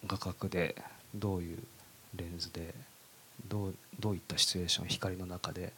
[0.08, 0.76] 画角で
[1.14, 1.58] どういう
[2.16, 2.74] レンズで
[3.48, 5.74] どうどういったシチュエーション光の中で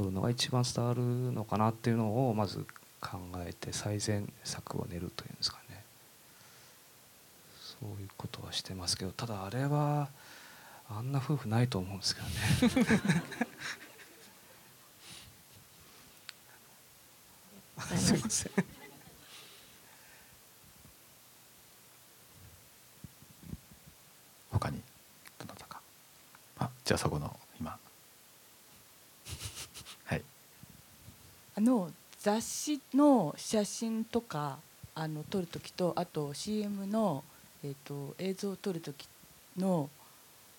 [0.00, 2.64] 撮るのが一番伝わるのかなっていうのをまず
[3.02, 5.84] 考えて最善策を練るというんですかね。
[7.60, 10.08] そういうことはしてますけどただあれは
[10.88, 12.32] あんな夫婦ないと思うんですけどね。
[17.98, 18.52] すいません。
[24.50, 24.80] 他に
[25.38, 25.82] どなたか。
[26.58, 27.78] あじゃあそこの今
[30.04, 30.22] はい
[31.60, 34.56] あの雑誌の写真とか
[34.94, 37.22] あの撮る時とあと CM の、
[37.62, 39.06] えー、と映像を撮る時
[39.58, 39.90] の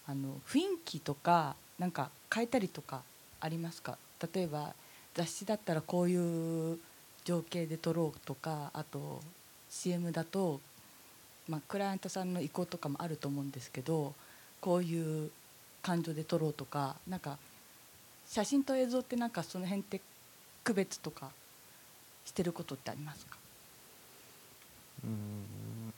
[0.06, 3.02] あの雰囲気とかなんか変えたりとか
[3.39, 3.97] ありますか？
[4.32, 4.76] 例えば
[5.16, 6.78] 雑誌だったらこういう
[7.26, 9.22] 情景で撮ろうとかあと
[9.72, 10.62] CM だと、
[11.49, 14.14] まあ、クライアントさんの意向とかもあると思うんですけど
[14.60, 15.32] こういう
[15.82, 17.39] 感情で撮ろうとかなんか
[18.28, 19.99] 写真と映像ってなんかその辺って
[20.64, 21.32] 区別とか
[22.26, 23.38] してることってありますか？
[25.03, 25.93] うん。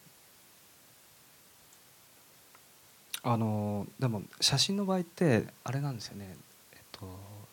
[3.24, 6.36] あのでも写真の場合ってあれなんですよね、
[6.74, 7.08] えっと、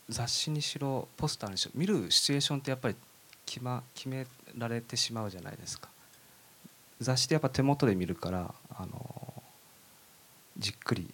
[0.08, 2.96] 雑誌にしろポスターにしろ見るシチュエーションってやっぱり
[3.46, 4.26] 決,、ま、決め
[4.58, 5.88] られてしまうじゃないですか。
[7.00, 9.42] 雑誌ってやっぱ手元で見るからあの
[10.58, 11.08] じっくり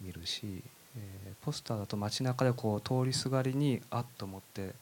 [0.00, 0.62] 見るし、
[0.96, 4.74] えーポスターだと街中でこう通りすがりにあっと思って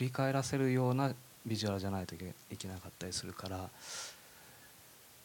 [0.00, 1.12] 振り返らせるような
[1.44, 2.18] ビジュアルじゃないとい
[2.56, 3.68] けなかったりするから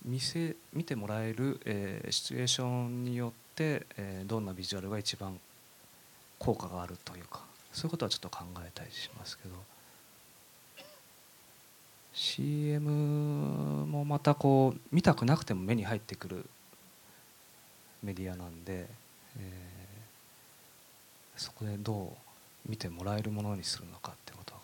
[0.04, 5.40] 見せ見てもらえる、えーシチュエーションによって、えーどんなビジュアルが一番
[6.40, 7.40] 効果があるというか
[7.72, 9.56] そういうことはちょっと考えたりしますけど。
[12.14, 12.90] CM
[13.86, 16.46] もまたこう見たくなくても目に入ってくる
[18.04, 18.88] メディアなんで、
[19.40, 22.14] えーそこでど
[22.68, 24.55] う見てもらえるものにするのかってこと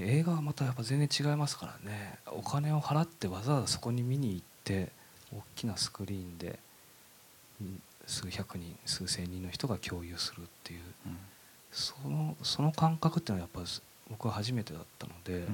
[0.00, 2.18] 映画はまたやっぱ全然違いますからね。
[2.26, 4.90] お金を払ってわざわざそこに見に行って
[5.34, 6.58] 大きなスクリーンで
[7.60, 10.80] うん数百人数千人の人が共有するっていう、
[11.70, 13.70] そのその感覚っていうのはやっぱ
[14.08, 15.46] 僕は初めてだったので、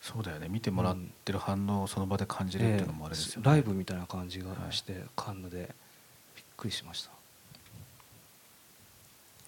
[0.00, 0.48] そうだよね。
[0.48, 3.52] 見てもらってる反応をその場で感じるっていうのもあれですよね、ええ。
[3.52, 5.74] ライブみたいな感じがして、カンヌで。
[6.34, 7.10] びっくりしました。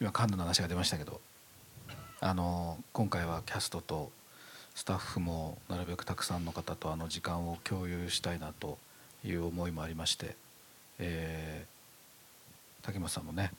[0.01, 1.21] 今カンヌの話が出ましたけど
[2.21, 4.11] あの今回はキャストと
[4.75, 8.79] スタッフもなるべくたくさんの方とあの時間を共有したいなと
[9.25, 10.37] いう思いもありまして、
[10.99, 11.79] えー
[12.89, 13.53] 竹本さんもね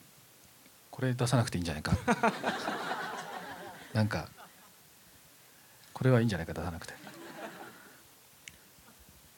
[0.89, 1.95] これ出さなくていいんじゃないか。
[3.93, 4.28] なんか
[5.93, 6.95] これはいいんじゃないか出さなくて。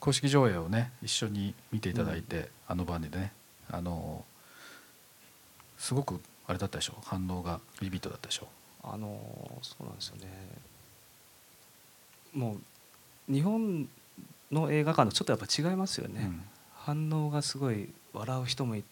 [0.00, 3.32] 公式上映をね一緒に見ていただいて、あの場でね
[3.70, 4.24] あの
[5.78, 7.00] すごくあれだったでしょ。
[7.04, 8.48] 反応がビビットだったでしょ
[8.84, 10.28] あのそうなんですよね。
[12.34, 12.56] も
[13.28, 13.88] う日本
[14.50, 16.30] の映画館とちょっとやっぱ違いますよね、
[16.74, 18.84] 反応がすごい笑う人もいい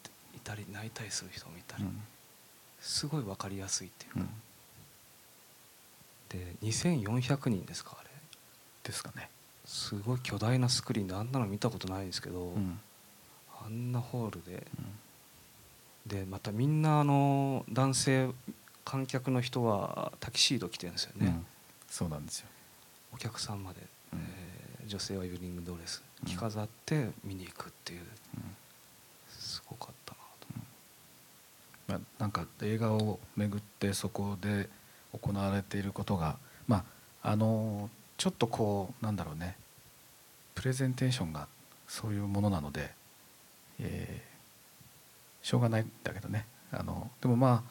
[0.42, 1.84] たり泣いたりする人もいたり、
[2.80, 4.20] すごい分かりやすいっていうか、
[6.30, 8.10] で2400人ですかあれ。
[8.84, 9.28] ですかね。
[9.64, 12.80] すごい巨大なスクリーンであんなの見たことないんですけど、ん。
[13.64, 14.66] あんなホールで、
[16.06, 18.30] でまたみんなあの男性
[18.84, 21.46] 観客の人はタキシード着てるんですよね、うん。
[21.88, 22.46] そうなんですよ。
[23.12, 23.80] お客さんまで、
[24.14, 24.50] えー
[24.86, 28.00] 女性はユニングドレス着飾って見に行くっていう、
[29.28, 30.46] すごかったなと。
[31.86, 34.68] まあ、なんか映画を巡ってそこで
[35.12, 36.84] 行われていることがま
[37.22, 39.56] ああのちょっとこうなんだろうね。
[40.56, 41.46] プレゼンテーションが
[41.86, 42.90] そういうものなので、
[43.78, 44.30] えー
[45.46, 46.46] しょうがないんだけどね。
[46.72, 47.70] あのでもまあ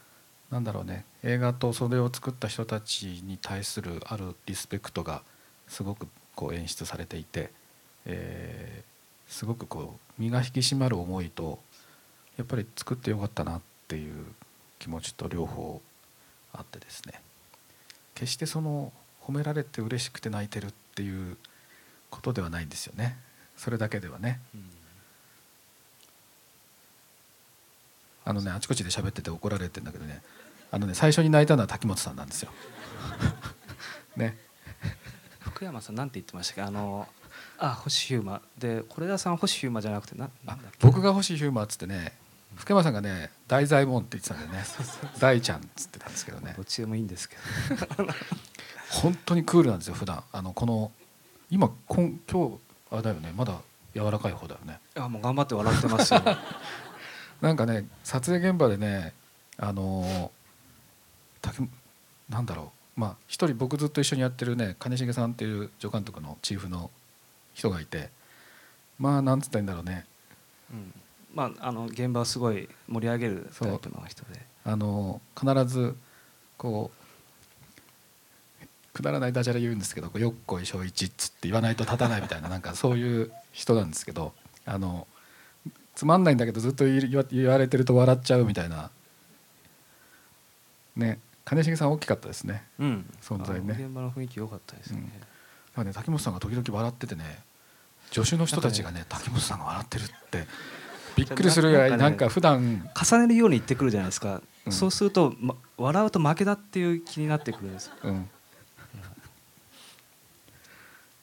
[0.51, 1.05] なんだろうね。
[1.23, 5.21] 映画とそれを作った人たちに対するあるリスペクトが
[5.67, 7.51] すごくこう演出されていて、
[8.05, 8.89] えー
[9.29, 11.59] すごくこう身が引き締まる思いと
[12.35, 14.25] やっぱり作ってよかったなっていう
[14.79, 15.79] 気持ちと両方
[16.51, 17.21] あってですね。
[18.15, 18.91] 決してその
[19.21, 21.37] 褒められて嬉しくて泣いてるっていう
[22.09, 23.17] ことではないんですよね。
[23.55, 24.39] それだけではね、
[28.25, 30.21] あのねあちこちで喋ってて怒られてんだけどね
[30.71, 32.51] あのね最初に泣いたのは滝本さんなんですよ。
[34.15, 34.37] ね。
[35.41, 36.61] 深福山さんなんて言ってましたっけ？
[36.63, 37.07] あの
[37.57, 38.41] あ星ヒューマ。
[38.57, 40.29] で是枝さん星ヒューマじゃなくてな
[40.79, 42.13] 僕が星ヒューマーっつってね
[42.55, 44.65] 福山さんがね大左衛門って言ってたんだよね。
[45.19, 46.53] 大ちゃんっつってたんですけどね。
[46.55, 47.35] どっちでもいいんですけ
[47.97, 48.07] ど。
[48.89, 50.23] 本当にクールなんですよ普段。
[50.31, 50.91] あのこの
[51.49, 52.59] 今今今日
[52.91, 53.59] あれだよねまだ
[53.95, 54.79] 柔らかい方だよね。
[54.95, 56.21] あもう頑張って笑ってますよ。
[57.41, 59.13] なんかね撮影現場でね
[59.57, 60.31] あの
[61.41, 61.67] 竹
[62.29, 62.99] なんだろう。
[62.99, 66.91] まあ一人僕ずっと一緒にやってるね金重さんっていう助監督のチーフの
[67.53, 68.09] 人がいて
[68.97, 70.05] まあなんつったらいいんだろうね。
[70.71, 70.93] うん。
[71.33, 74.49] まああの現場をすごい盛り上げるタイプの人で。
[74.65, 75.95] あの必ず
[76.57, 76.99] こう
[78.93, 84.33] くだらないダジャレ言うんですけど「こうよっこいしょいち」っつって言わないと立たないみたいな なんかそういう人なんですけど
[84.65, 85.07] あの
[85.95, 88.91] つまんないんだけどずっと言わ言われてると笑っちゃうみたいな。
[90.95, 91.19] ね
[91.49, 93.05] 金重さん大きかったですね、うん。
[93.23, 93.75] 存在ね。
[93.75, 95.27] 現場の雰囲気良かったですね、だか
[95.77, 97.39] らね滝本さんが時々笑っててね
[98.11, 100.45] 助手の人たちがね滝本さんが笑ってるって
[101.17, 104.71] びっくりするぐらいなんか普段重ねるように言ってくるじゃないですか、うん。
[104.71, 108.29] そうすると、ま、笑うと負けだっていう気になってくるんですうん。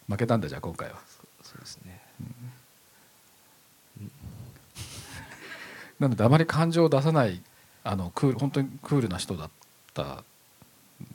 [0.08, 0.96] 負けたんだじゃあ今回は。
[1.44, 2.02] そうですね。
[6.00, 7.40] なのであまり感情を出さない
[7.84, 9.50] あのクール本当にクールな人だっ
[9.96, 10.22] た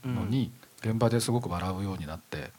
[0.03, 2.49] のに、現場ですごく笑うようになって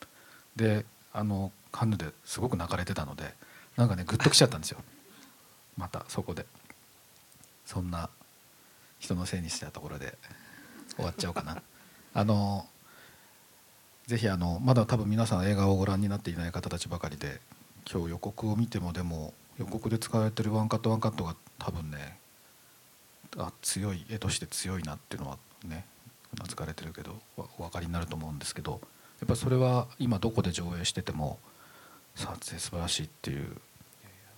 [0.54, 3.34] であのカンヌですごく泣かれてたので
[3.76, 4.78] なんかねグッときちゃったんですよ。
[5.76, 6.46] またそこで。
[7.64, 8.10] そんな
[8.98, 10.18] 人のせいにしたところで
[10.96, 11.62] 終わっちゃおうかな。
[12.12, 12.68] あの
[14.06, 17.40] ぜひあのまだ多分皆さん映画をご覧になっていない方たちばかりで
[17.90, 22.18] 今日予告を見てもでも予告で使われてるワンカットワンカットが多分ね
[23.38, 25.86] あ強い絵として強いなっていうのはね
[26.36, 28.80] うなずかれてるけどおお分かりになると思うんですけど
[29.20, 31.38] やっぱそれは今どこで上映してても
[32.14, 33.46] 撮影素晴らしいっていう、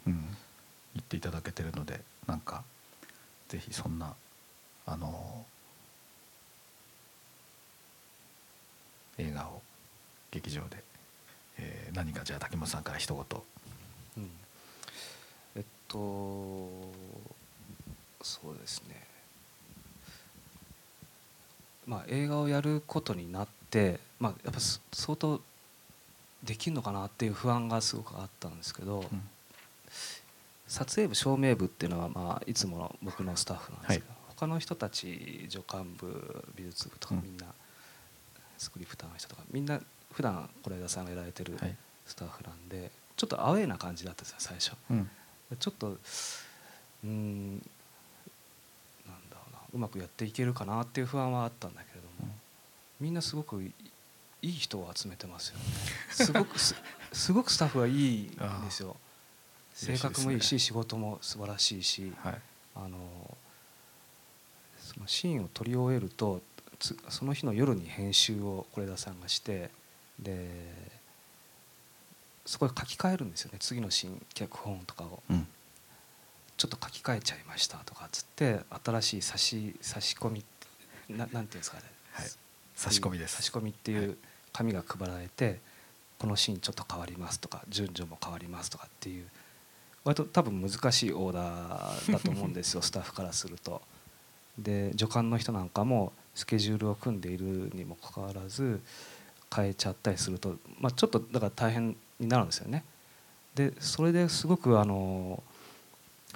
[0.07, 0.13] うん、
[0.95, 2.63] 言っていただけてるのでなんか
[3.49, 4.15] ぜひそんな
[4.87, 5.45] あの
[9.19, 9.63] 映画を
[10.31, 10.83] 劇場で、
[11.59, 13.43] えー何かじゃあ竹本さんから一言。
[14.19, 14.31] うん。
[15.55, 15.97] えっと
[18.21, 19.01] そうですね
[21.87, 25.41] まあ映画をやることになってまあやっぱす相当
[26.43, 29.05] できるのかなっていう不安がすごくあったんですけど、
[30.69, 37.23] 撮影部照明部っていうのはまあいつもの僕のスタッフなんですけど、他の人たち助監部美術部とかうん。
[37.23, 37.47] みんな、
[38.59, 39.81] スクリプターの人とかみんな
[40.13, 41.77] 普段是枝さんがやられてるはい。
[42.07, 44.73] スタッフなんでちょっとアウェーな感じだったんですよ最初。
[44.91, 45.11] うん。
[45.59, 47.71] ちょっとうーん
[49.75, 52.33] うまくやっていけるかなっていう不安はあったんだけれども、
[53.01, 53.73] みんなすごくい
[54.41, 55.65] いい人を集めてますよね。
[56.11, 56.75] すごくす
[57.13, 58.29] すごくスタッフがいいん
[58.65, 58.97] ですよ。
[59.73, 62.41] 性格もいいし、仕事も素晴らしいし、はい。
[62.77, 62.99] あの
[64.79, 66.43] そのシーンを撮り終えると
[66.79, 69.71] つその日の夜に編集を是枝さんがして
[70.19, 70.49] で
[72.45, 73.59] そこで書き換えるんですよね。
[73.59, 75.49] 次のシーン脚本とかを、うん
[76.57, 80.45] ちょっと書き換えちゃいましたとかっつって新しい差し差し込み
[81.09, 81.83] ななんていうんですかね、
[82.13, 82.27] はい
[82.75, 84.19] 差し込みです差し込みっていう
[84.53, 85.61] 紙が配られて、
[86.19, 89.27] このシーンちょっと変わりますとか順序も変わりますとかっていう
[90.05, 93.83] 割と多分難しいオーダーだと思うんですよ スタッフからすると。
[94.59, 98.81] で助監の人なんかもスケジュールを組んでいるにもかかわらず
[99.55, 102.85] 変えちゃったりすると、まあ、ちょっとだから大変になるんですよね。
[103.57, 105.43] でそれですごくあの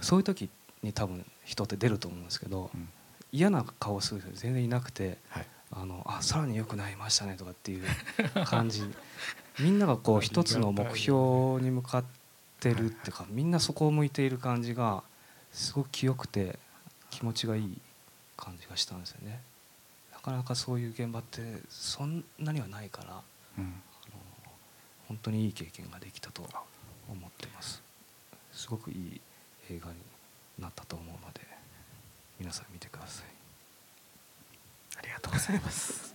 [0.00, 0.48] そういう時
[0.82, 2.70] に多分人って出ると思うんですけど、
[3.32, 5.18] 嫌な顔をする人全然いなくて、
[5.70, 7.84] あのあさらに良くなりましたねとかっていう
[8.46, 8.82] 感じ
[9.60, 12.04] みんながこう 一つの目標に向かっ
[12.60, 15.02] てるっていうかみんなそこを向いている感じが
[15.52, 16.58] すごく清くて
[17.10, 17.78] 気持ちがいい
[18.36, 19.42] 感じがしたんですよね。
[20.12, 23.22] なかなかそういう現場ってそんなにはないから、
[23.58, 24.18] うんあの
[25.08, 26.46] 本当にいい経験ができたと
[27.08, 27.82] 思ってます。
[28.52, 29.20] すごくいい
[29.70, 29.96] 映画に
[30.58, 31.40] なったと思うので
[32.38, 33.26] 皆さん見てください。
[34.98, 36.07] ありがとうございます